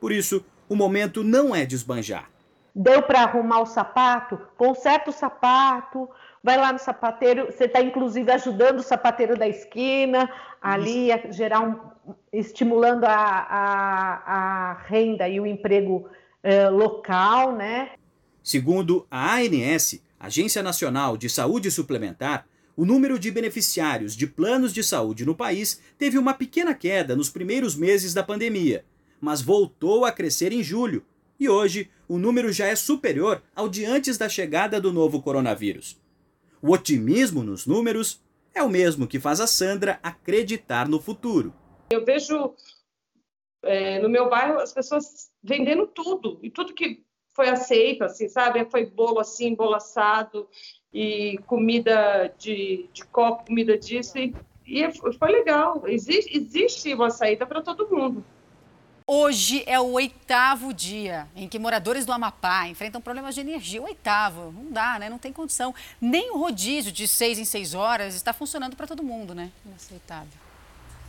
[0.00, 2.33] Por isso, o momento não é desbanjar
[2.74, 4.36] Deu para arrumar o sapato?
[4.56, 6.08] Conserta o sapato,
[6.42, 7.46] vai lá no sapateiro.
[7.46, 10.28] Você está, inclusive, ajudando o sapateiro da esquina
[10.60, 11.78] ali a gerar um.
[12.32, 16.08] estimulando a, a, a renda e o emprego
[16.42, 17.92] eh, local, né?
[18.42, 22.44] Segundo a ANS, Agência Nacional de Saúde Suplementar,
[22.76, 27.30] o número de beneficiários de planos de saúde no país teve uma pequena queda nos
[27.30, 28.84] primeiros meses da pandemia,
[29.20, 31.04] mas voltou a crescer em julho
[31.44, 36.00] e hoje o número já é superior ao de antes da chegada do novo coronavírus.
[36.60, 38.22] O otimismo nos números
[38.54, 41.52] é o mesmo que faz a Sandra acreditar no futuro.
[41.90, 42.54] Eu vejo
[43.62, 47.04] é, no meu bairro as pessoas vendendo tudo, e tudo que
[47.34, 48.64] foi aceito, assim, sabe?
[48.70, 50.48] Foi bolo assim, bolo assado,
[50.92, 54.34] e comida de, de copo, comida disso, e,
[54.66, 55.82] e foi legal.
[55.86, 58.24] Existe, existe uma saída para todo mundo.
[59.06, 63.82] Hoje é o oitavo dia em que moradores do Amapá enfrentam problemas de energia.
[63.82, 65.10] O oitavo, não dá, né?
[65.10, 65.74] Não tem condição.
[66.00, 69.50] Nem o rodízio de seis em seis horas está funcionando para todo mundo, né?
[69.66, 70.32] Inaceitável.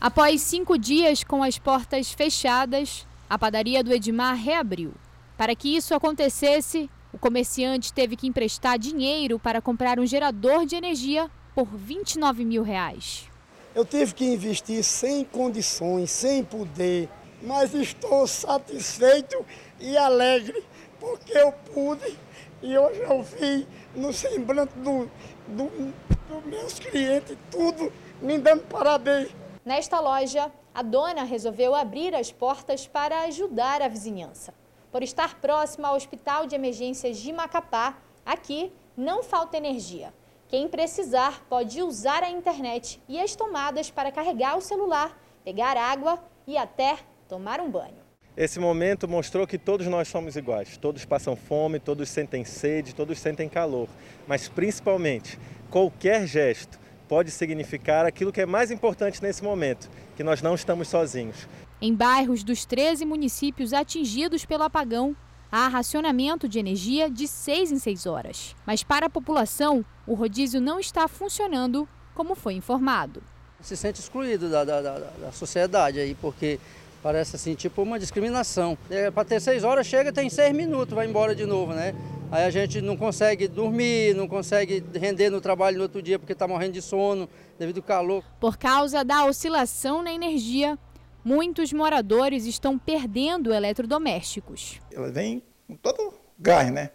[0.02, 4.94] Após cinco dias com as portas fechadas, a padaria do Edmar reabriu.
[5.38, 10.76] Para que isso acontecesse, o comerciante teve que emprestar dinheiro para comprar um gerador de
[10.76, 13.30] energia por 29 mil reais.
[13.74, 17.10] Eu tive que investir sem condições, sem poder
[17.42, 19.46] mas estou satisfeito
[19.80, 20.64] e alegre
[21.00, 22.18] porque eu pude
[22.62, 25.10] e hoje eu vi no semblante do,
[25.48, 25.94] do,
[26.28, 29.30] dos meus clientes tudo me dando parabéns.
[29.64, 34.54] Nesta loja, a dona resolveu abrir as portas para ajudar a vizinhança.
[34.92, 40.14] Por estar próxima ao Hospital de Emergências de Macapá, aqui não falta energia.
[40.48, 46.24] Quem precisar pode usar a internet e as tomadas para carregar o celular, pegar água
[46.48, 48.06] e até tomar um banho.
[48.38, 50.78] Esse momento mostrou que todos nós somos iguais.
[50.78, 53.88] Todos passam fome, todos sentem sede, todos sentem calor.
[54.28, 60.42] Mas principalmente, qualquer gesto pode significar aquilo que é mais importante nesse momento, que nós
[60.42, 61.48] não estamos sozinhos.
[61.82, 65.16] Em bairros dos 13 municípios atingidos pelo apagão,
[65.50, 68.56] há racionamento de energia de 6 em 6 horas.
[68.66, 73.24] Mas para a população, o rodízio não está funcionando como foi informado.
[73.62, 76.60] Se sente excluído da, da, da, da sociedade aí, porque
[77.06, 78.76] Parece assim, tipo uma discriminação.
[78.90, 81.94] É, Para ter seis horas, chega, tem seis minutos, vai embora de novo, né?
[82.32, 86.34] Aí a gente não consegue dormir, não consegue render no trabalho no outro dia porque
[86.34, 88.24] está morrendo de sono devido ao calor.
[88.40, 90.80] Por causa da oscilação na energia,
[91.24, 94.82] muitos moradores estão perdendo eletrodomésticos.
[94.92, 96.90] Ela vem com todo gás, né?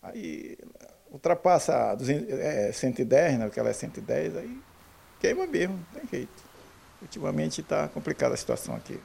[0.00, 0.56] Aí
[1.10, 1.98] ultrapassa
[2.38, 3.46] é, 110, né?
[3.46, 4.58] Porque ela é 110, aí
[5.18, 6.44] queima mesmo, não tem jeito.
[7.02, 9.00] Ultimamente está complicada a situação aqui.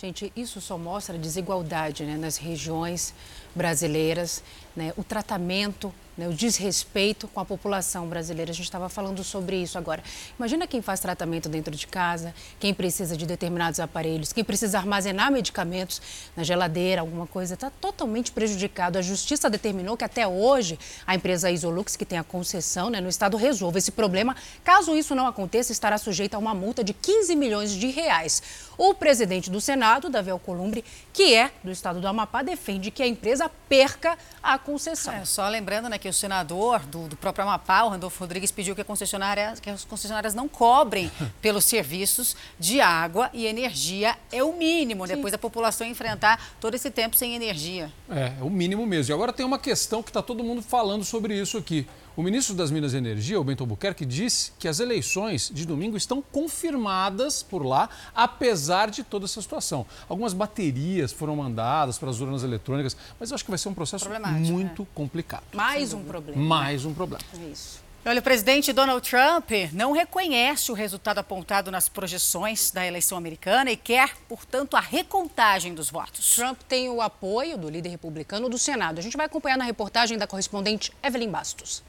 [0.00, 3.12] Gente, isso só mostra a desigualdade né, nas regiões
[3.52, 4.44] brasileiras,
[4.78, 8.50] né, o tratamento né, o desrespeito com a população brasileira.
[8.50, 10.02] A gente estava falando sobre isso agora.
[10.36, 15.30] Imagina quem faz tratamento dentro de casa, quem precisa de determinados aparelhos, quem precisa armazenar
[15.30, 16.02] medicamentos
[16.36, 18.98] na geladeira, alguma coisa, está totalmente prejudicado.
[18.98, 23.08] A justiça determinou que até hoje a empresa Isolux, que tem a concessão né, no
[23.08, 24.34] estado, resolva esse problema.
[24.64, 28.42] Caso isso não aconteça, estará sujeita a uma multa de 15 milhões de reais.
[28.76, 33.06] O presidente do Senado, Davi Alcolumbre, que é do estado do Amapá, defende que a
[33.06, 35.14] empresa perca a concessão.
[35.14, 38.74] É, só lembrando né, que o senador do, do próprio Amapá, o Randolfo Rodrigues, pediu
[38.74, 44.16] que, a concessionária, que as concessionárias não cobrem pelos serviços de água e energia.
[44.30, 45.14] É o mínimo, Sim.
[45.14, 47.90] depois da população enfrentar todo esse tempo sem energia.
[48.10, 49.12] É, é o mínimo mesmo.
[49.12, 51.86] E agora tem uma questão que está todo mundo falando sobre isso aqui.
[52.18, 55.96] O ministro das Minas e Energia, o Bento Albuquerque, disse que as eleições de domingo
[55.96, 59.86] estão confirmadas por lá, apesar de toda essa situação.
[60.08, 63.74] Algumas baterias foram mandadas para as urnas eletrônicas, mas eu acho que vai ser um
[63.74, 64.08] processo
[64.40, 64.88] muito né?
[64.96, 65.44] complicado.
[65.54, 66.42] Mais um problema.
[66.42, 67.22] Mais um problema.
[67.40, 67.80] É isso.
[68.04, 73.70] Olha, o presidente Donald Trump não reconhece o resultado apontado nas projeções da eleição americana
[73.70, 76.34] e quer, portanto, a recontagem dos votos.
[76.34, 78.98] Trump tem o apoio do líder republicano do Senado.
[78.98, 81.86] A gente vai acompanhar na reportagem da correspondente Evelyn Bastos.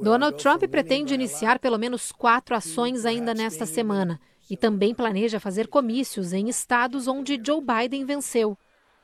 [0.00, 4.20] Donald Trump pretende iniciar pelo menos quatro ações ainda nesta semana
[4.50, 8.56] e também planeja fazer comícios em estados onde Joe Biden venceu.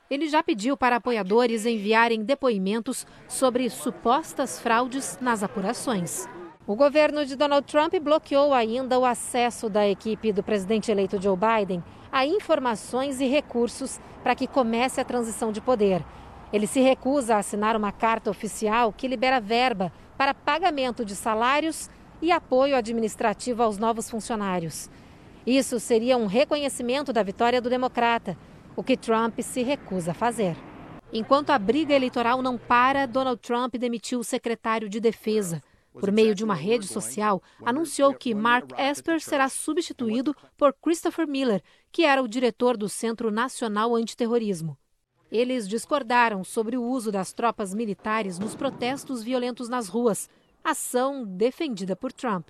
[0.09, 6.27] Ele já pediu para apoiadores enviarem depoimentos sobre supostas fraudes nas apurações.
[6.65, 11.35] O governo de Donald Trump bloqueou ainda o acesso da equipe do presidente eleito Joe
[11.35, 16.05] Biden a informações e recursos para que comece a transição de poder.
[16.53, 21.89] Ele se recusa a assinar uma carta oficial que libera verba para pagamento de salários
[22.21, 24.87] e apoio administrativo aos novos funcionários.
[25.47, 28.37] Isso seria um reconhecimento da vitória do democrata
[28.75, 30.55] o que Trump se recusa a fazer.
[31.11, 35.61] Enquanto a briga eleitoral não para, Donald Trump demitiu o secretário de Defesa.
[35.91, 41.61] Por meio de uma rede social, anunciou que Mark Esper será substituído por Christopher Miller,
[41.91, 44.75] que era o diretor do Centro Nacional Antiterrorismo.
[45.33, 50.29] Eles discordaram sobre o uso das tropas militares nos protestos violentos nas ruas,
[50.63, 52.49] ação defendida por Trump.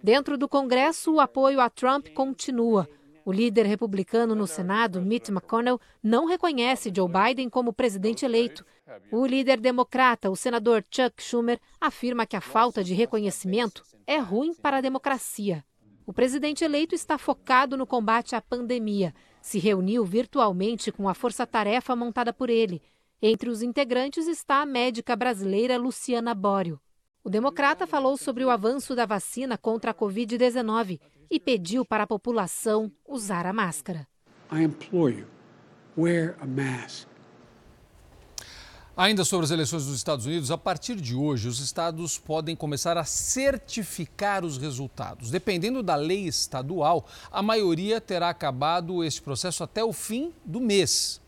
[0.00, 2.88] Dentro do Congresso, o apoio a Trump continua.
[3.24, 8.64] O líder republicano no Senado, Mitch McConnell, não reconhece Joe Biden como presidente eleito.
[9.10, 14.54] O líder democrata, o senador Chuck Schumer, afirma que a falta de reconhecimento é ruim
[14.54, 15.64] para a democracia.
[16.06, 19.12] O presidente eleito está focado no combate à pandemia.
[19.40, 22.82] Se reuniu virtualmente com a força-tarefa montada por ele.
[23.22, 26.80] Entre os integrantes está a médica brasileira Luciana Bório.
[27.22, 30.98] O democrata falou sobre o avanço da vacina contra a Covid-19
[31.30, 34.08] e pediu para a população usar a máscara.
[34.50, 35.26] I implore you,
[35.96, 37.09] wear a mask.
[39.00, 42.98] Ainda sobre as eleições dos Estados Unidos, a partir de hoje, os estados podem começar
[42.98, 45.30] a certificar os resultados.
[45.30, 51.18] Dependendo da lei estadual, a maioria terá acabado este processo até o fim do mês.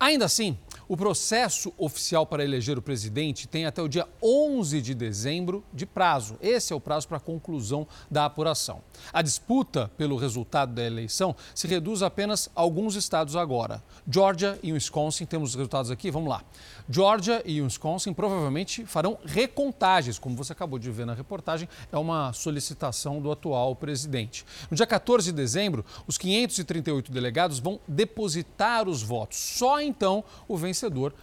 [0.00, 0.56] Ainda assim,
[0.88, 5.86] o processo oficial para eleger o presidente tem até o dia 11 de dezembro de
[5.86, 6.36] prazo.
[6.40, 8.80] Esse é o prazo para a conclusão da apuração.
[9.12, 13.82] A disputa pelo resultado da eleição se reduz a apenas a alguns estados agora.
[14.08, 16.44] Georgia e Wisconsin, temos os resultados aqui, vamos lá.
[16.88, 22.32] Georgia e Wisconsin provavelmente farão recontagens, como você acabou de ver na reportagem, é uma
[22.34, 24.44] solicitação do atual presidente.
[24.70, 29.38] No dia 14 de dezembro, os 538 delegados vão depositar os votos.
[29.38, 30.71] Só então o vencedor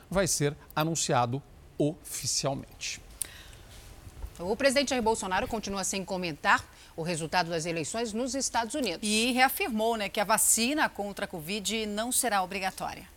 [0.09, 1.41] vai ser anunciado
[1.77, 3.01] oficialmente.
[4.39, 8.99] O presidente Jair Bolsonaro continua sem comentar o resultado das eleições nos Estados Unidos.
[9.01, 13.07] E reafirmou né, que a vacina contra a Covid não será obrigatória.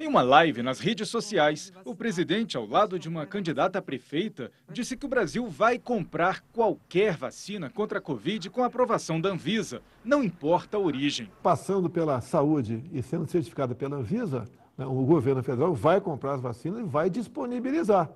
[0.00, 4.52] Em uma live nas redes sociais, o presidente, ao lado de uma candidata a prefeita,
[4.70, 9.82] disse que o Brasil vai comprar qualquer vacina contra a Covid com aprovação da Anvisa,
[10.04, 11.28] não importa a origem.
[11.42, 14.48] Passando pela saúde e sendo certificada pela Anvisa,
[14.86, 18.10] o governo federal vai comprar as vacinas e vai disponibilizar,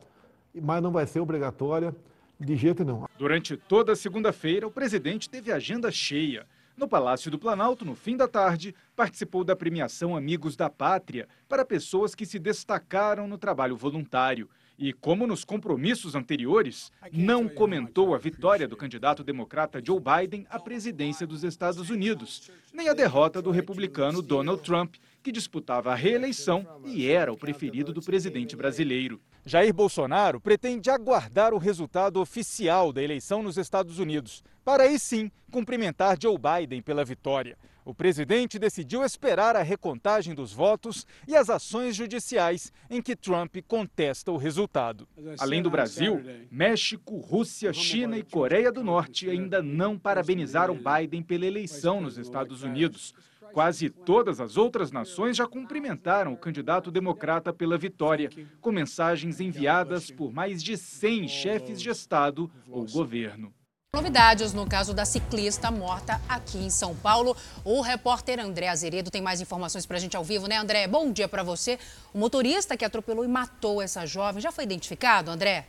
[0.54, 1.94] mas não vai ser obrigatória
[2.38, 3.04] de jeito nenhum.
[3.18, 6.46] Durante toda a segunda-feira, o presidente teve agenda cheia.
[6.76, 11.64] No Palácio do Planalto, no fim da tarde, participou da premiação Amigos da Pátria para
[11.64, 14.48] pessoas que se destacaram no trabalho voluntário.
[14.78, 20.58] E, como nos compromissos anteriores, não comentou a vitória do candidato democrata Joe Biden à
[20.58, 26.66] presidência dos Estados Unidos, nem a derrota do republicano Donald Trump, que disputava a reeleição
[26.84, 29.20] e era o preferido do presidente brasileiro.
[29.46, 35.30] Jair Bolsonaro pretende aguardar o resultado oficial da eleição nos Estados Unidos, para aí sim
[35.50, 37.56] cumprimentar Joe Biden pela vitória.
[37.84, 43.56] O presidente decidiu esperar a recontagem dos votos e as ações judiciais em que Trump
[43.66, 45.08] contesta o resultado.
[45.38, 51.44] Além do Brasil, México, Rússia, China e Coreia do Norte ainda não parabenizaram Biden pela
[51.44, 53.12] eleição nos Estados Unidos.
[53.52, 60.10] Quase todas as outras nações já cumprimentaram o candidato democrata pela vitória, com mensagens enviadas
[60.10, 63.52] por mais de 100 chefes de Estado ou governo.
[63.94, 67.36] Novidades no caso da ciclista morta aqui em São Paulo.
[67.62, 70.86] O repórter André Azeredo tem mais informações para a gente ao vivo, né, André?
[70.86, 71.78] Bom dia para você.
[72.14, 75.66] O motorista que atropelou e matou essa jovem já foi identificado, André?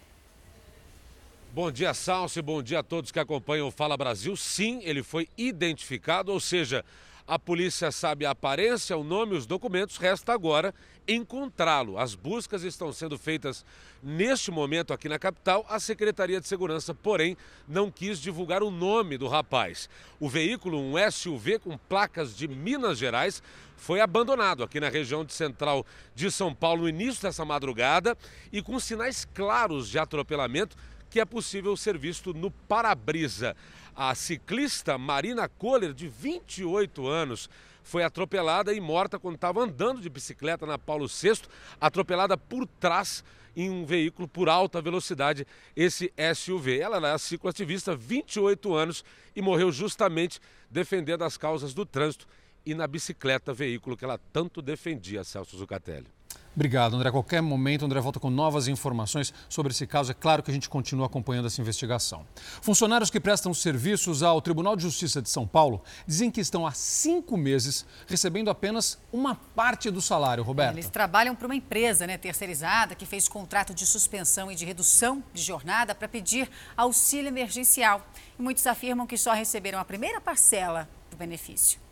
[1.51, 2.41] Bom dia, Salce.
[2.41, 4.37] Bom dia a todos que acompanham o Fala Brasil.
[4.37, 6.85] Sim, ele foi identificado, ou seja,
[7.25, 10.73] a polícia sabe a aparência, o nome os documentos, resta agora
[11.07, 11.97] encontrá-lo.
[11.97, 13.65] As buscas estão sendo feitas
[14.01, 15.65] neste momento aqui na capital.
[15.69, 19.89] A Secretaria de Segurança, porém, não quis divulgar o nome do rapaz.
[20.19, 23.41] O veículo, um SUV com placas de Minas Gerais,
[23.77, 28.17] foi abandonado aqui na região de central de São Paulo no início dessa madrugada
[28.51, 30.75] e com sinais claros de atropelamento
[31.09, 33.55] que é possível ser visto no para-brisa.
[33.95, 37.49] A ciclista Marina Kohler, de 28 anos,
[37.83, 41.41] foi atropelada e morta quando estava andando de bicicleta na Paulo VI,
[41.79, 43.23] atropelada por trás
[43.55, 46.79] em um veículo por alta velocidade, esse SUV.
[46.79, 50.39] Ela era cicloativista, 28 anos, e morreu justamente
[50.71, 52.27] defendendo as causas do trânsito
[52.65, 56.07] e na bicicleta, veículo que ela tanto defendia, Celso Zucatelli.
[56.55, 57.09] Obrigado, André.
[57.09, 60.11] A qualquer momento, André volta com novas informações sobre esse caso.
[60.11, 62.25] É claro que a gente continua acompanhando essa investigação.
[62.61, 66.71] Funcionários que prestam serviços ao Tribunal de Justiça de São Paulo dizem que estão há
[66.71, 70.75] cinco meses recebendo apenas uma parte do salário, Roberto.
[70.75, 75.23] Eles trabalham para uma empresa né, terceirizada que fez contrato de suspensão e de redução
[75.33, 78.05] de jornada para pedir auxílio emergencial.
[78.37, 81.82] E muitos afirmam que só receberam a primeira parcela do benefício.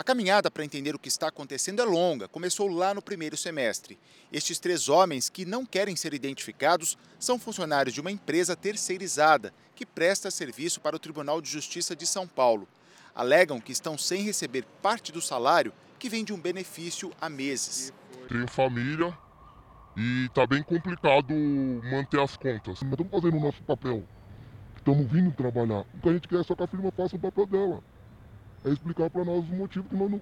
[0.00, 3.98] A caminhada para entender o que está acontecendo é longa, começou lá no primeiro semestre.
[4.32, 9.84] Estes três homens, que não querem ser identificados, são funcionários de uma empresa terceirizada que
[9.84, 12.66] presta serviço para o Tribunal de Justiça de São Paulo.
[13.14, 17.92] Alegam que estão sem receber parte do salário que vem de um benefício há meses.
[18.26, 19.14] Tenho família
[19.98, 21.34] e está bem complicado
[21.92, 22.80] manter as contas.
[22.82, 24.02] Mas estamos fazendo o nosso papel.
[24.78, 25.84] Estamos vindo trabalhar.
[25.92, 27.82] O que a gente quer é só que a firma faça o papel dela
[28.64, 30.20] é explicar para nós o motivo que, não,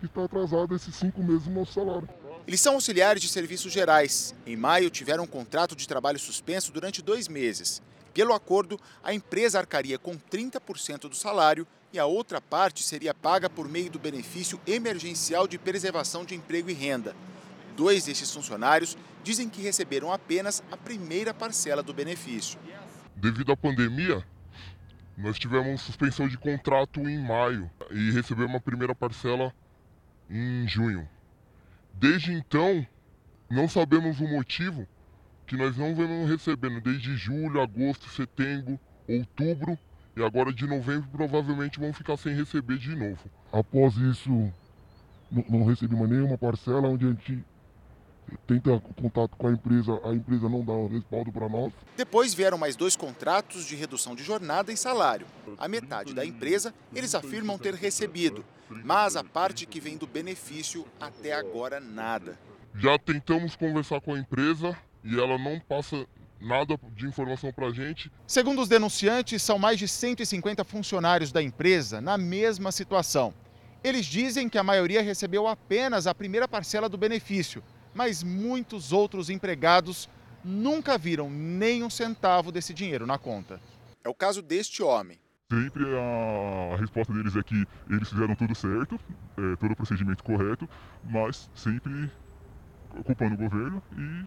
[0.00, 2.08] que está atrasado esses cinco meses do nosso salário.
[2.46, 4.34] Eles são auxiliares de serviços gerais.
[4.46, 7.82] Em maio, tiveram um contrato de trabalho suspenso durante dois meses.
[8.14, 13.50] Pelo acordo, a empresa arcaria com 30% do salário e a outra parte seria paga
[13.50, 17.14] por meio do benefício emergencial de preservação de emprego e renda.
[17.76, 22.58] Dois desses funcionários dizem que receberam apenas a primeira parcela do benefício.
[23.14, 24.24] Devido à pandemia,
[25.16, 29.52] nós tivemos suspensão de contrato em maio e recebemos a primeira parcela
[30.28, 31.08] em junho.
[31.94, 32.86] Desde então,
[33.48, 34.86] não sabemos o motivo
[35.46, 39.78] que nós não vemos recebendo desde julho, agosto, setembro, outubro
[40.16, 43.30] e agora de novembro provavelmente vão ficar sem receber de novo.
[43.52, 44.52] Após isso,
[45.48, 47.44] não recebemos nenhuma parcela onde a gente
[48.46, 51.72] tenta contato com a empresa, a empresa não dá um respaldo para nós.
[51.96, 55.26] Depois vieram mais dois contratos de redução de jornada e salário.
[55.58, 60.86] A metade da empresa eles afirmam ter recebido, mas a parte que vem do benefício
[61.00, 62.38] até agora nada.
[62.74, 66.06] Já tentamos conversar com a empresa e ela não passa
[66.40, 68.10] nada de informação para a gente.
[68.26, 73.32] Segundo os denunciantes, são mais de 150 funcionários da empresa na mesma situação.
[73.82, 77.62] Eles dizem que a maioria recebeu apenas a primeira parcela do benefício,
[77.96, 80.08] mas muitos outros empregados
[80.44, 83.58] nunca viram nem um centavo desse dinheiro na conta.
[84.04, 85.18] É o caso deste homem.
[85.50, 89.00] Sempre a resposta deles é que eles fizeram tudo certo,
[89.38, 90.68] é, todo o procedimento correto,
[91.02, 92.10] mas sempre
[93.04, 94.24] culpando o governo e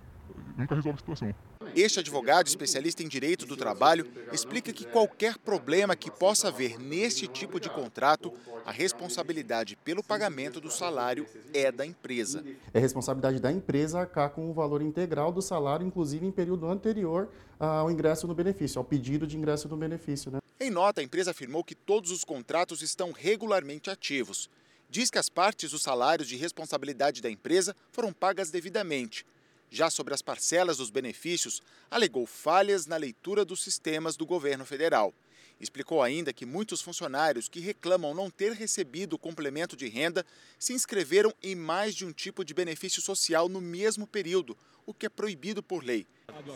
[0.57, 1.35] nunca resolve a situação.
[1.75, 7.27] Este advogado especialista em direito do trabalho explica que qualquer problema que possa haver neste
[7.27, 8.33] tipo de contrato,
[8.65, 12.43] a responsabilidade pelo pagamento do salário é da empresa.
[12.73, 17.29] É responsabilidade da empresa arcar com o valor integral do salário, inclusive em período anterior
[17.59, 20.31] ao ingresso no benefício, ao pedido de ingresso no benefício.
[20.31, 20.39] Né?
[20.59, 24.49] Em nota, a empresa afirmou que todos os contratos estão regularmente ativos.
[24.89, 29.25] Diz que as partes dos salários de responsabilidade da empresa foram pagas devidamente
[29.69, 35.13] já sobre as parcelas dos benefícios, alegou falhas na leitura dos sistemas do governo federal.
[35.59, 40.25] Explicou ainda que muitos funcionários que reclamam não ter recebido o complemento de renda
[40.57, 45.05] se inscreveram em mais de um tipo de benefício social no mesmo período, o que
[45.05, 46.07] é proibido por lei.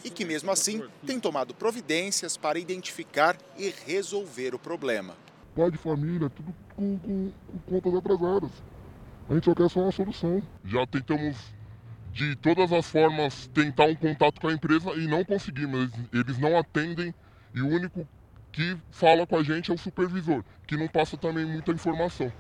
[0.06, 5.18] E que, mesmo assim, tem tomado providências para identificar e resolver o problema.
[5.54, 7.32] Pai de família, tudo com, com,
[7.68, 8.52] com contas atrasadas.
[9.30, 10.42] A gente só quer só uma solução.
[10.66, 11.38] Já tentamos
[12.14, 15.92] de todas as formas tentar um contato com a empresa e não conseguimos.
[16.14, 17.14] Eles não atendem
[17.54, 18.08] e o único
[18.52, 22.32] que fala com a gente é o supervisor, que não passa também muita informação.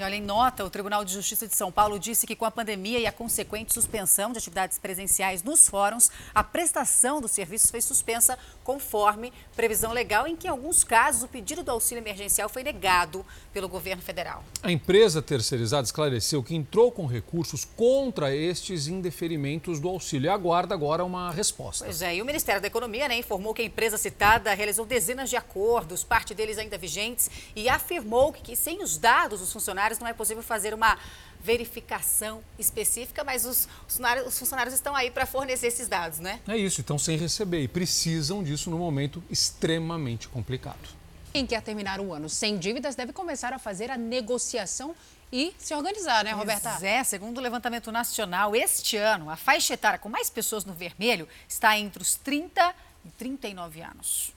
[0.00, 2.50] E olha, em nota, o Tribunal de Justiça de São Paulo disse que com a
[2.50, 7.82] pandemia e a consequente suspensão de atividades presenciais nos fóruns, a prestação dos serviços foi
[7.82, 12.62] suspensa conforme previsão legal, em que em alguns casos o pedido do auxílio emergencial foi
[12.62, 14.42] negado pelo governo federal.
[14.62, 20.74] A empresa terceirizada esclareceu que entrou com recursos contra estes indeferimentos do auxílio e aguarda
[20.74, 21.84] agora uma resposta.
[21.84, 25.28] Pois é, e o Ministério da Economia né, informou que a empresa citada realizou dezenas
[25.28, 29.89] de acordos, parte deles ainda vigentes, e afirmou que, que sem os dados dos funcionários
[29.90, 30.96] funcionários não é possível fazer uma
[31.42, 36.40] verificação específica, mas os funcionários, os funcionários estão aí para fornecer esses dados, né?
[36.46, 41.00] É isso, estão sem receber e precisam disso num momento extremamente complicado.
[41.32, 44.94] Quem quer terminar o ano sem dívidas deve começar a fazer a negociação
[45.32, 46.70] e se organizar, né, Roberta?
[46.70, 50.72] Pois é, segundo o levantamento nacional, este ano, a faixa etária com mais pessoas no
[50.72, 52.74] vermelho está entre os 30
[53.04, 54.32] e 39 anos.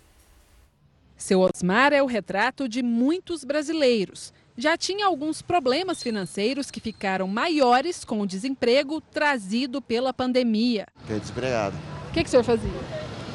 [1.17, 4.33] Seu Osmar é o retrato de muitos brasileiros.
[4.55, 10.87] Já tinha alguns problemas financeiros que ficaram maiores com o desemprego trazido pela pandemia.
[11.01, 11.75] Fiquei desempregado.
[12.09, 12.69] O que, que o senhor fazia?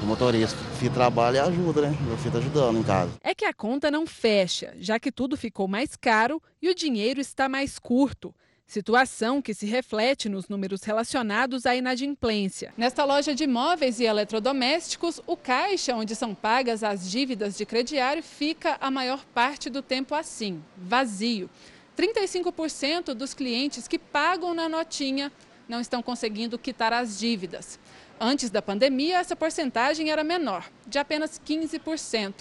[0.01, 0.57] O motorista.
[0.79, 1.99] Se trabalha ajuda, né?
[2.03, 3.11] Meu filho tá ajudando em casa.
[3.21, 7.21] É que a conta não fecha, já que tudo ficou mais caro e o dinheiro
[7.21, 8.33] está mais curto.
[8.69, 12.75] Situação que se reflete nos números relacionados à inadimplência.
[12.77, 18.23] Nesta loja de móveis e eletrodomésticos, o caixa onde são pagas as dívidas de crediário
[18.23, 21.49] fica a maior parte do tempo assim, vazio.
[21.97, 25.33] 35% dos clientes que pagam na notinha
[25.67, 27.81] não estão conseguindo quitar as dívidas.
[28.21, 32.35] Antes da pandemia, essa porcentagem era menor, de apenas 15%.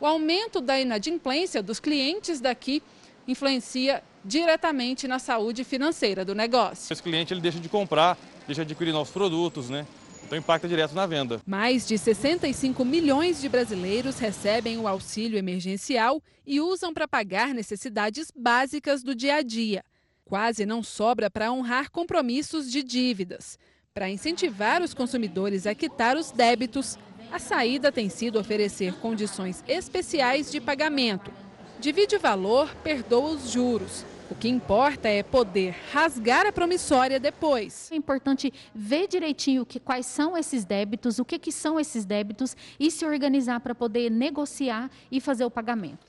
[0.00, 2.82] O aumento da inadimplência dos clientes daqui
[3.28, 6.92] influencia diretamente na saúde financeira do negócio.
[6.92, 9.86] Esse cliente ele deixa de comprar, deixa de adquirir novos produtos, né?
[10.24, 11.40] Então impacta direto na venda.
[11.46, 18.30] Mais de 65 milhões de brasileiros recebem o auxílio emergencial e usam para pagar necessidades
[18.34, 19.84] básicas do dia a dia.
[20.24, 23.58] Quase não sobra para honrar compromissos de dívidas.
[23.94, 26.98] Para incentivar os consumidores a quitar os débitos,
[27.32, 31.32] a saída tem sido oferecer condições especiais de pagamento.
[31.80, 34.04] Divide o valor, perdoa os juros.
[34.28, 37.88] O que importa é poder rasgar a promissória depois.
[37.92, 42.56] É importante ver direitinho que, quais são esses débitos, o que, que são esses débitos
[42.80, 46.06] e se organizar para poder negociar e fazer o pagamento.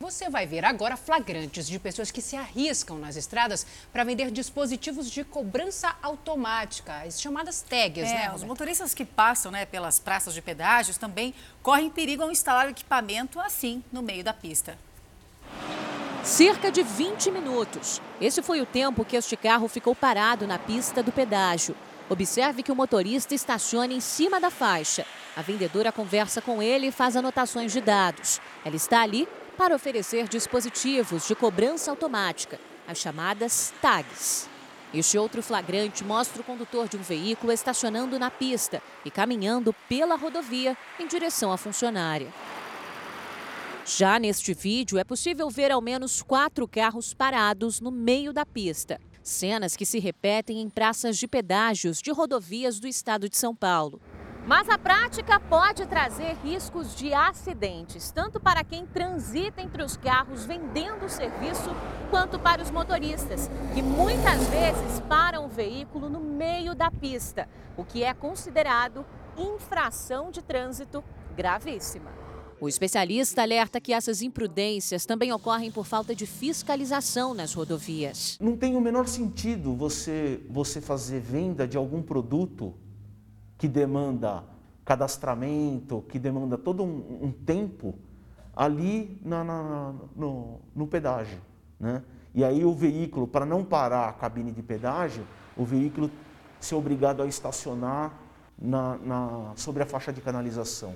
[0.00, 5.10] Você vai ver agora flagrantes de pessoas que se arriscam nas estradas para vender dispositivos
[5.10, 8.32] de cobrança automática, as chamadas tags, é, né?
[8.34, 12.70] Os motoristas que passam né, pelas praças de pedágios também correm perigo ao instalar o
[12.70, 14.76] equipamento assim no meio da pista.
[16.22, 18.00] Cerca de 20 minutos.
[18.20, 21.74] Esse foi o tempo que este carro ficou parado na pista do pedágio.
[22.08, 25.04] Observe que o motorista estaciona em cima da faixa.
[25.36, 28.40] A vendedora conversa com ele e faz anotações de dados.
[28.64, 29.26] Ela está ali
[29.56, 34.48] para oferecer dispositivos de cobrança automática, as chamadas tags.
[34.94, 40.16] Este outro flagrante mostra o condutor de um veículo estacionando na pista e caminhando pela
[40.16, 42.32] rodovia em direção à funcionária.
[43.84, 49.00] Já neste vídeo, é possível ver ao menos quatro carros parados no meio da pista.
[49.24, 54.00] Cenas que se repetem em praças de pedágios de rodovias do estado de São Paulo.
[54.46, 60.44] Mas a prática pode trazer riscos de acidentes, tanto para quem transita entre os carros
[60.44, 61.70] vendendo o serviço,
[62.08, 67.84] quanto para os motoristas, que muitas vezes param o veículo no meio da pista, o
[67.84, 69.04] que é considerado
[69.36, 71.02] infração de trânsito
[71.36, 72.21] gravíssima.
[72.62, 78.38] O especialista alerta que essas imprudências também ocorrem por falta de fiscalização nas rodovias.
[78.40, 82.72] Não tem o menor sentido você, você fazer venda de algum produto
[83.58, 84.44] que demanda
[84.84, 87.96] cadastramento, que demanda todo um, um tempo
[88.54, 91.40] ali na, na, no, no pedágio.
[91.80, 92.00] Né?
[92.32, 96.08] E aí o veículo, para não parar a cabine de pedágio, o veículo
[96.60, 98.16] ser obrigado a estacionar
[98.56, 100.94] na, na, sobre a faixa de canalização.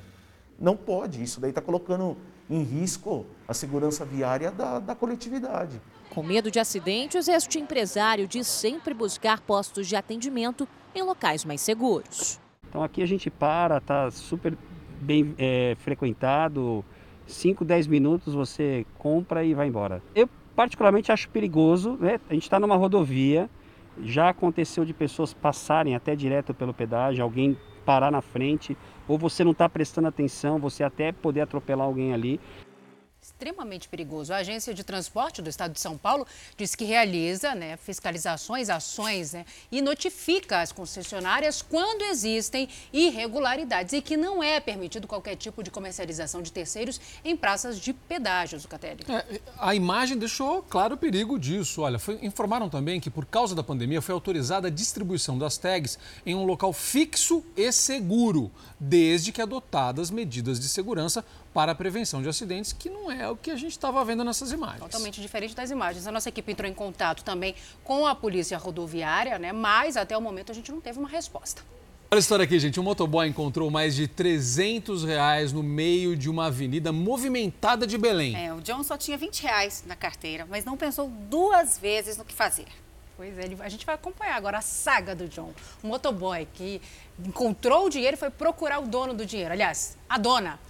[0.59, 2.17] Não pode, isso daí está colocando
[2.49, 5.81] em risco a segurança viária da, da coletividade.
[6.11, 11.61] Com medo de acidentes, este empresário diz sempre buscar postos de atendimento em locais mais
[11.61, 12.41] seguros.
[12.69, 14.57] Então aqui a gente para, tá super
[15.01, 16.85] bem é, frequentado,
[17.27, 20.03] 5, 10 minutos você compra e vai embora.
[20.15, 22.19] Eu particularmente acho perigoso, né?
[22.31, 23.51] A gente está numa rodovia,
[24.03, 28.77] já aconteceu de pessoas passarem até direto pelo pedágio, alguém parar na frente,
[29.09, 32.41] ou você não está prestando atenção, você até poder atropelar alguém ali
[33.27, 34.33] extremamente perigoso.
[34.33, 39.33] A Agência de Transporte do Estado de São Paulo diz que realiza né, fiscalizações, ações
[39.33, 45.63] né, e notifica as concessionárias quando existem irregularidades e que não é permitido qualquer tipo
[45.63, 49.05] de comercialização de terceiros em praças de pedágios, Catelli.
[49.09, 51.83] É, a imagem deixou claro o perigo disso.
[51.83, 55.99] Olha, foi, informaram também que por causa da pandemia foi autorizada a distribuição das tags
[56.25, 61.25] em um local fixo e seguro, desde que adotadas medidas de segurança
[61.57, 64.53] para a prevenção de acidentes, que não é o que a gente estava vendo nessas
[64.53, 64.79] imagens.
[64.83, 66.07] Totalmente diferente das imagens.
[66.07, 69.55] A nossa equipe entrou em contato também com a polícia rodoviária, né?
[69.55, 71.63] mas até o momento a gente não teve uma resposta.
[72.11, 72.79] Olha a história aqui, gente.
[72.79, 78.37] Um motoboy encontrou mais de 300 reais no meio de uma avenida movimentada de Belém.
[78.37, 82.25] É, o John só tinha 20 reais na carteira, mas não pensou duas vezes no
[82.27, 82.67] que fazer.
[83.17, 85.55] Pois é, a gente vai acompanhar agora a saga do John.
[85.83, 86.83] O motoboy que
[87.19, 89.55] encontrou o dinheiro e foi procurar o dono do dinheiro.
[89.55, 90.61] Aliás, a dona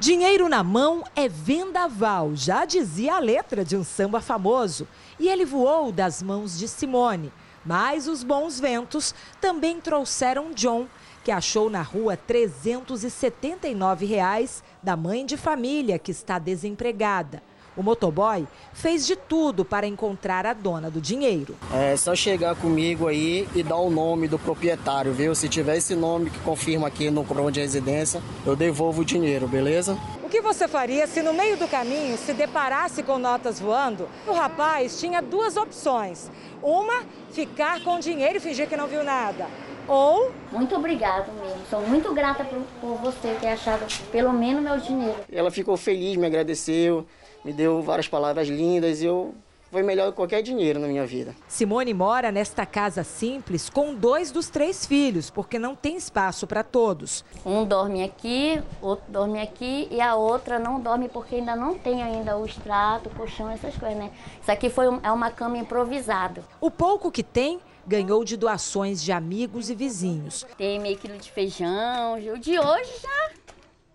[0.00, 4.88] Dinheiro na mão é vendaval, já dizia a letra de um samba famoso.
[5.18, 7.30] E ele voou das mãos de Simone.
[7.66, 10.86] Mas os bons ventos também trouxeram John,
[11.22, 17.42] que achou na rua 379 reais da mãe de família que está desempregada.
[17.80, 21.56] O motoboy fez de tudo para encontrar a dona do dinheiro.
[21.72, 25.34] É só chegar comigo aí e dar o nome do proprietário, viu?
[25.34, 29.48] Se tiver esse nome que confirma aqui no comprovante de residência, eu devolvo o dinheiro,
[29.48, 29.96] beleza?
[30.22, 34.06] O que você faria se no meio do caminho se deparasse com notas voando?
[34.28, 36.30] O rapaz tinha duas opções.
[36.62, 39.46] Uma, ficar com o dinheiro e fingir que não viu nada.
[39.88, 40.30] Ou.
[40.52, 41.62] Muito obrigado mesmo.
[41.70, 45.16] Sou muito grata por, por você ter achado pelo menos meu dinheiro.
[45.32, 47.06] Ela ficou feliz, me agradeceu
[47.44, 49.34] me deu várias palavras lindas e eu
[49.70, 51.34] foi melhor do que qualquer dinheiro na minha vida.
[51.46, 56.64] Simone mora nesta casa simples com dois dos três filhos, porque não tem espaço para
[56.64, 57.24] todos.
[57.46, 62.02] Um dorme aqui, outro dorme aqui e a outra não dorme porque ainda não tem
[62.02, 64.10] ainda o extrato, o colchão, essas coisas, né?
[64.42, 66.42] Isso aqui foi um, é uma cama improvisada.
[66.60, 70.44] O pouco que tem ganhou de doações de amigos e vizinhos.
[70.58, 73.30] Tem meio quilo de feijão, o de hoje já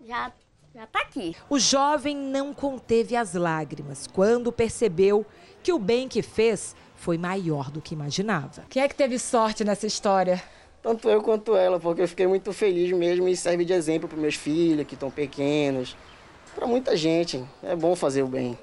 [0.06, 0.32] já
[0.76, 1.34] já tá aqui.
[1.48, 5.24] O jovem não conteve as lágrimas quando percebeu
[5.62, 8.62] que o bem que fez foi maior do que imaginava.
[8.68, 10.42] Quem é que teve sorte nessa história?
[10.82, 14.18] Tanto eu quanto ela, porque eu fiquei muito feliz mesmo e serve de exemplo para
[14.18, 15.96] meus filhos que estão pequenos,
[16.54, 17.42] para muita gente.
[17.62, 18.58] É bom fazer o bem.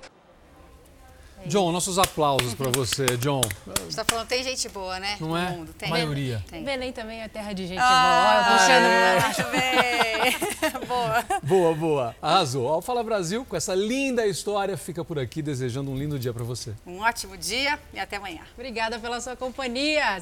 [1.45, 3.41] John, nossos aplausos para você, John.
[3.65, 5.17] Você está falando, tem gente boa, né?
[5.19, 5.49] Não é?
[5.49, 5.73] Mundo.
[5.73, 5.89] Tem.
[5.89, 6.43] A maioria.
[6.49, 6.63] Tem.
[6.63, 8.57] Belém também é terra de gente ah, boa.
[8.57, 9.17] Puxando é.
[9.17, 10.87] acho bem.
[10.87, 11.25] boa.
[11.43, 12.15] Boa, boa.
[12.21, 12.67] Arrasou.
[12.67, 16.43] Ao Fala Brasil, com essa linda história, fica por aqui desejando um lindo dia para
[16.43, 16.73] você.
[16.85, 18.41] Um ótimo dia e até amanhã.
[18.53, 20.03] Obrigada pela sua companhia.